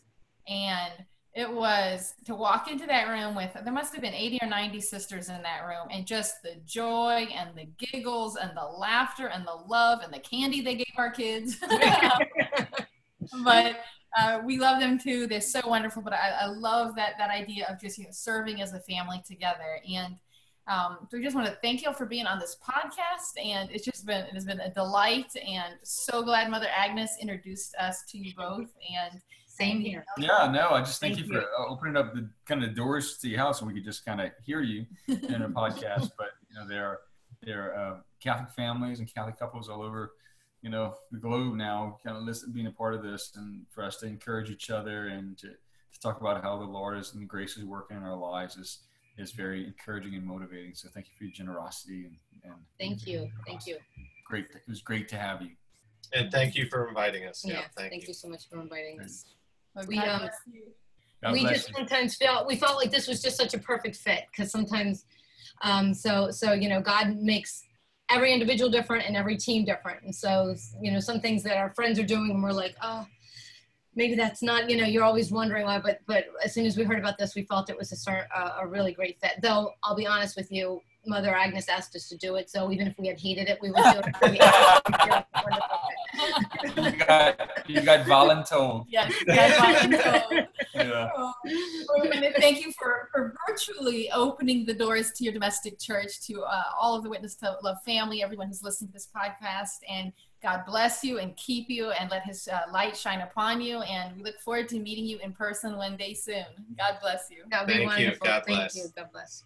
and 0.48 1.04
it 1.36 1.52
was 1.52 2.14
to 2.24 2.34
walk 2.34 2.70
into 2.70 2.86
that 2.86 3.08
room 3.08 3.36
with 3.36 3.52
there 3.62 3.72
must 3.72 3.92
have 3.92 4.00
been 4.00 4.14
80 4.14 4.38
or 4.40 4.48
90 4.48 4.80
sisters 4.80 5.28
in 5.28 5.42
that 5.42 5.66
room 5.66 5.86
and 5.90 6.06
just 6.06 6.42
the 6.42 6.56
joy 6.64 7.28
and 7.34 7.50
the 7.54 7.68
giggles 7.78 8.36
and 8.36 8.56
the 8.56 8.64
laughter 8.64 9.26
and 9.26 9.46
the 9.46 9.52
love 9.52 10.00
and 10.02 10.12
the 10.12 10.18
candy 10.18 10.62
they 10.62 10.74
gave 10.76 10.94
our 10.96 11.10
kids. 11.10 11.62
But 13.42 13.80
uh, 14.16 14.40
we 14.44 14.56
love 14.56 14.78
them 14.78 15.00
too. 15.00 15.26
They're 15.26 15.40
so 15.40 15.60
wonderful 15.66 16.00
but 16.00 16.12
i, 16.12 16.30
I 16.42 16.46
love 16.46 16.94
that 16.94 17.14
that 17.18 17.30
idea 17.30 17.66
of 17.68 17.80
just 17.80 17.98
you 17.98 18.04
know, 18.04 18.10
serving 18.12 18.62
as 18.62 18.72
a 18.72 18.78
family 18.80 19.20
together. 19.26 19.80
And 19.92 20.14
um, 20.68 20.98
so 21.10 21.18
we 21.18 21.24
just 21.24 21.34
want 21.34 21.48
to 21.48 21.58
thank 21.60 21.82
you 21.82 21.88
all 21.88 21.94
for 21.94 22.06
being 22.06 22.26
on 22.26 22.38
this 22.38 22.56
podcast 22.64 23.44
and 23.44 23.70
it's 23.70 23.84
just 23.84 24.06
been 24.06 24.24
it 24.26 24.34
has 24.34 24.44
been 24.44 24.60
a 24.60 24.72
delight 24.72 25.32
and 25.36 25.74
so 25.82 26.22
glad 26.22 26.50
mother 26.50 26.66
agnes 26.76 27.16
introduced 27.20 27.74
us 27.76 28.04
to 28.08 28.18
you 28.18 28.32
both 28.36 28.70
and 28.92 29.20
Same 29.56 29.80
here. 29.80 30.04
Yeah, 30.18 30.50
no, 30.52 30.70
I 30.70 30.80
just 30.80 31.00
thank, 31.00 31.14
Thank 31.14 31.28
you 31.28 31.32
for 31.32 31.40
uh, 31.40 31.68
opening 31.68 31.96
up 31.96 32.14
the 32.14 32.28
kind 32.46 32.62
of 32.62 32.74
doors 32.74 33.16
to 33.18 33.28
your 33.28 33.38
house 33.38 33.60
and 33.60 33.68
we 33.68 33.74
could 33.74 33.84
just 33.84 34.04
kind 34.04 34.20
of 34.20 34.30
hear 34.44 34.60
you 34.60 34.84
in 35.08 35.42
a 35.42 35.48
podcast. 35.48 36.10
But 36.18 36.32
you 36.50 36.58
know, 36.58 36.68
there 36.68 36.86
are 36.86 37.00
there 37.42 37.72
are 37.72 37.76
uh, 37.76 37.96
Catholic 38.20 38.50
families 38.50 38.98
and 38.98 39.12
Catholic 39.12 39.38
couples 39.38 39.68
all 39.68 39.82
over, 39.82 40.12
you 40.60 40.68
know, 40.68 40.94
the 41.10 41.18
globe 41.18 41.54
now, 41.54 41.98
kind 42.04 42.16
of 42.16 42.24
listen, 42.24 42.52
being 42.52 42.66
a 42.66 42.72
part 42.72 42.94
of 42.94 43.02
this, 43.02 43.32
and 43.36 43.64
for 43.70 43.82
us 43.82 43.96
to 43.98 44.06
encourage 44.06 44.50
each 44.50 44.68
other 44.68 45.06
and 45.08 45.38
to, 45.38 45.48
to 45.48 46.00
talk 46.02 46.20
about 46.20 46.42
how 46.42 46.58
the 46.58 46.64
Lord 46.64 46.98
is 46.98 47.14
and 47.14 47.28
grace 47.28 47.56
is 47.56 47.64
working 47.64 47.96
in 47.96 48.02
our 48.02 48.16
lives 48.16 48.56
is 48.56 48.80
is 49.16 49.32
very 49.32 49.64
encouraging 49.64 50.14
and 50.14 50.24
motivating. 50.24 50.74
So 50.74 50.90
thank 50.92 51.06
you 51.06 51.12
for 51.16 51.24
your 51.24 51.32
generosity 51.32 52.04
and, 52.04 52.16
and 52.44 52.54
Thank 52.78 53.06
you. 53.06 53.30
Thank 53.46 53.66
you. 53.66 53.78
great. 54.26 54.46
It 54.54 54.68
was 54.68 54.82
great 54.82 55.08
to 55.08 55.16
have 55.16 55.40
you. 55.40 55.52
And 56.12 56.30
thank 56.30 56.54
you 56.54 56.66
for 56.66 56.88
inviting 56.88 57.26
us. 57.26 57.42
Yeah. 57.44 57.54
Yeah, 57.54 57.60
thank, 57.76 57.90
thank, 57.90 58.02
you. 58.02 58.08
you. 58.08 58.14
so 58.14 58.28
much 58.28 58.48
for 58.48 58.60
inviting 58.60 59.00
us. 59.00 59.24
Well, 59.76 59.84
We, 59.86 59.98
um, 59.98 60.20
bless 60.20 60.34
you. 60.50 60.62
God 61.22 61.32
we 61.32 61.40
just 61.42 61.68
you. 61.68 61.74
sometimes 61.76 62.16
felt 62.16 62.46
we 62.46 62.56
felt 62.56 62.76
like 62.76 62.90
this 62.90 63.06
was 63.06 63.20
just 63.22 63.36
such 63.36 63.54
a 63.54 63.58
perfect 63.58 63.96
fit 63.96 64.24
because 64.30 64.50
sometimes 64.50 65.04
um 65.62 65.94
so 65.94 66.30
so 66.30 66.52
you 66.52 66.68
know 66.68 66.80
god 66.80 67.16
makes 67.16 67.64
every 68.10 68.32
individual 68.32 68.70
different 68.70 69.06
and 69.06 69.16
every 69.16 69.36
team 69.36 69.64
different 69.64 70.02
and 70.02 70.14
so 70.14 70.54
you 70.80 70.92
know 70.92 71.00
some 71.00 71.20
things 71.20 71.42
that 71.42 71.56
our 71.56 71.70
friends 71.74 71.98
are 71.98 72.04
doing 72.04 72.30
and 72.30 72.42
we're 72.42 72.52
like 72.52 72.76
oh 72.82 73.06
maybe 73.94 74.14
that's 74.14 74.42
not 74.42 74.68
you 74.68 74.76
know 74.76 74.84
you're 74.84 75.04
always 75.04 75.30
wondering 75.32 75.64
why 75.64 75.78
but 75.78 76.00
but 76.06 76.26
as 76.44 76.52
soon 76.52 76.66
as 76.66 76.76
we 76.76 76.84
heard 76.84 76.98
about 76.98 77.16
this 77.18 77.34
we 77.34 77.42
felt 77.42 77.70
it 77.70 77.76
was 77.76 77.92
a, 77.92 77.96
cer- 77.96 78.28
a, 78.36 78.60
a 78.60 78.66
really 78.66 78.92
great 78.92 79.18
fit 79.20 79.32
though 79.42 79.72
i'll 79.84 79.96
be 79.96 80.06
honest 80.06 80.36
with 80.36 80.52
you 80.52 80.80
mother 81.06 81.34
agnes 81.34 81.68
asked 81.68 81.96
us 81.96 82.08
to 82.08 82.16
do 82.18 82.36
it 82.36 82.50
so 82.50 82.70
even 82.70 82.86
if 82.86 82.94
we 82.98 83.06
had 83.06 83.18
hated 83.18 83.48
it 83.48 83.58
we 83.62 83.70
would 83.70 83.82
do 83.84 84.00
it 84.22 85.24
you 86.76 86.92
got 87.06 87.50
you 87.68 87.80
got 87.82 88.06
voluntold. 88.06 88.86
Yes, 88.88 89.12
yes, 89.26 89.58
volunteer. 89.60 90.48
Yeah. 90.74 91.10
Oh, 91.16 91.32
well, 91.88 92.12
and 92.12 92.34
thank 92.36 92.64
you 92.64 92.72
for, 92.72 93.08
for 93.12 93.34
virtually 93.48 94.10
opening 94.10 94.66
the 94.66 94.74
doors 94.74 95.12
to 95.12 95.24
your 95.24 95.32
domestic 95.32 95.78
church, 95.78 96.20
to 96.26 96.42
uh, 96.42 96.62
all 96.78 96.94
of 96.96 97.02
the 97.02 97.10
Witness 97.10 97.34
to 97.36 97.56
Love 97.62 97.82
family, 97.84 98.22
everyone 98.22 98.48
who's 98.48 98.62
listening 98.62 98.88
to 98.88 98.92
this 98.94 99.08
podcast. 99.14 99.78
And 99.88 100.12
God 100.42 100.64
bless 100.66 101.02
you 101.02 101.18
and 101.18 101.34
keep 101.36 101.70
you 101.70 101.90
and 101.90 102.10
let 102.10 102.24
his 102.24 102.46
uh, 102.48 102.60
light 102.72 102.96
shine 102.96 103.20
upon 103.20 103.60
you. 103.60 103.78
And 103.80 104.16
we 104.16 104.22
look 104.22 104.38
forward 104.40 104.68
to 104.68 104.78
meeting 104.78 105.06
you 105.06 105.18
in 105.18 105.32
person 105.32 105.76
one 105.76 105.96
day 105.96 106.14
soon. 106.14 106.44
God 106.78 106.98
bless 107.00 107.28
you. 107.30 107.44
that 107.50 107.60
would 107.60 107.68
be 107.68 107.72
Thank 107.72 107.80
you. 107.82 107.86
wonderful 107.86 108.26
God 108.26 108.42
thank 108.46 108.58
bless. 108.58 108.76
you 108.76 108.84
god 108.94 109.08
bless 109.12 109.44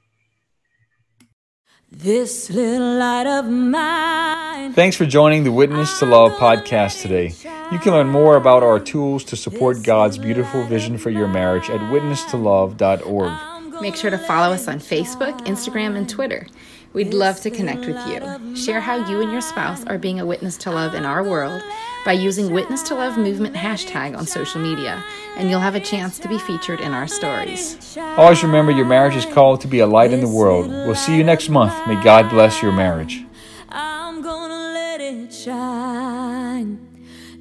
This 1.92 2.48
little 2.50 2.98
light 2.98 3.26
of 3.26 3.50
mine. 3.50 4.74
Thanks 4.74 4.96
for 4.96 5.06
joining 5.06 5.42
the 5.42 5.50
Witness 5.50 5.98
to 5.98 6.06
Love 6.06 6.30
podcast 6.38 7.02
today. 7.02 7.34
You 7.72 7.80
can 7.80 7.92
learn 7.92 8.06
more 8.06 8.36
about 8.36 8.62
our 8.62 8.78
tools 8.78 9.24
to 9.24 9.34
support 9.34 9.82
God's 9.82 10.16
beautiful 10.16 10.62
vision 10.62 10.98
for 10.98 11.10
your 11.10 11.26
marriage 11.26 11.68
at 11.68 11.80
witnesstolove.org. 11.80 13.82
Make 13.82 13.96
sure 13.96 14.10
to 14.10 14.18
follow 14.18 14.54
us 14.54 14.68
on 14.68 14.78
Facebook, 14.78 15.36
Instagram, 15.46 15.96
and 15.96 16.08
Twitter. 16.08 16.46
We'd 16.92 17.12
love 17.12 17.40
to 17.40 17.50
connect 17.50 17.80
with 17.80 17.98
you. 18.06 18.54
Share 18.54 18.80
how 18.80 19.08
you 19.08 19.20
and 19.20 19.32
your 19.32 19.40
spouse 19.40 19.84
are 19.86 19.98
being 19.98 20.20
a 20.20 20.26
witness 20.26 20.56
to 20.58 20.70
love 20.70 20.94
in 20.94 21.04
our 21.04 21.24
world 21.24 21.60
by 22.04 22.12
using 22.12 22.52
Witness 22.52 22.82
to 22.84 22.94
Love 22.94 23.16
Movement 23.18 23.54
hashtag 23.54 24.16
on 24.16 24.26
social 24.26 24.60
media, 24.60 25.04
and 25.36 25.50
you'll 25.50 25.60
have 25.60 25.74
a 25.74 25.80
chance 25.80 26.18
to 26.18 26.28
be 26.28 26.38
featured 26.38 26.80
in 26.80 26.92
our 26.92 27.06
stories. 27.06 27.96
Always 28.16 28.42
remember 28.42 28.72
your 28.72 28.86
marriage 28.86 29.16
is 29.16 29.26
called 29.26 29.60
to 29.62 29.68
be 29.68 29.80
a 29.80 29.86
light 29.86 30.12
in 30.12 30.20
the 30.20 30.28
world. 30.28 30.68
We'll 30.68 30.94
see 30.94 31.16
you 31.16 31.24
next 31.24 31.48
month. 31.48 31.74
May 31.86 32.02
God 32.02 32.30
bless 32.30 32.62
your 32.62 32.72
marriage. 32.72 33.24
I'm 33.68 34.22
gonna 34.22 34.72
let 34.72 35.00
it 35.00 35.32
shine. 35.32 36.78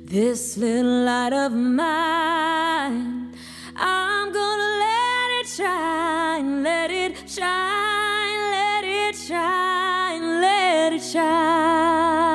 This 0.06 0.58
little 0.58 1.04
light 1.06 1.34
of 1.34 1.52
mine. 1.52 3.34
I'm 3.76 4.34
gonna 4.34 4.64
let 4.64 5.30
it 5.40 5.48
shine, 5.48 6.64
let 6.64 6.92
it 6.92 7.30
shine, 7.30 8.52
let 8.52 8.84
it 8.84 9.16
shine, 9.16 10.42
let 10.42 10.94
it 10.94 11.02
shine. 11.04 12.29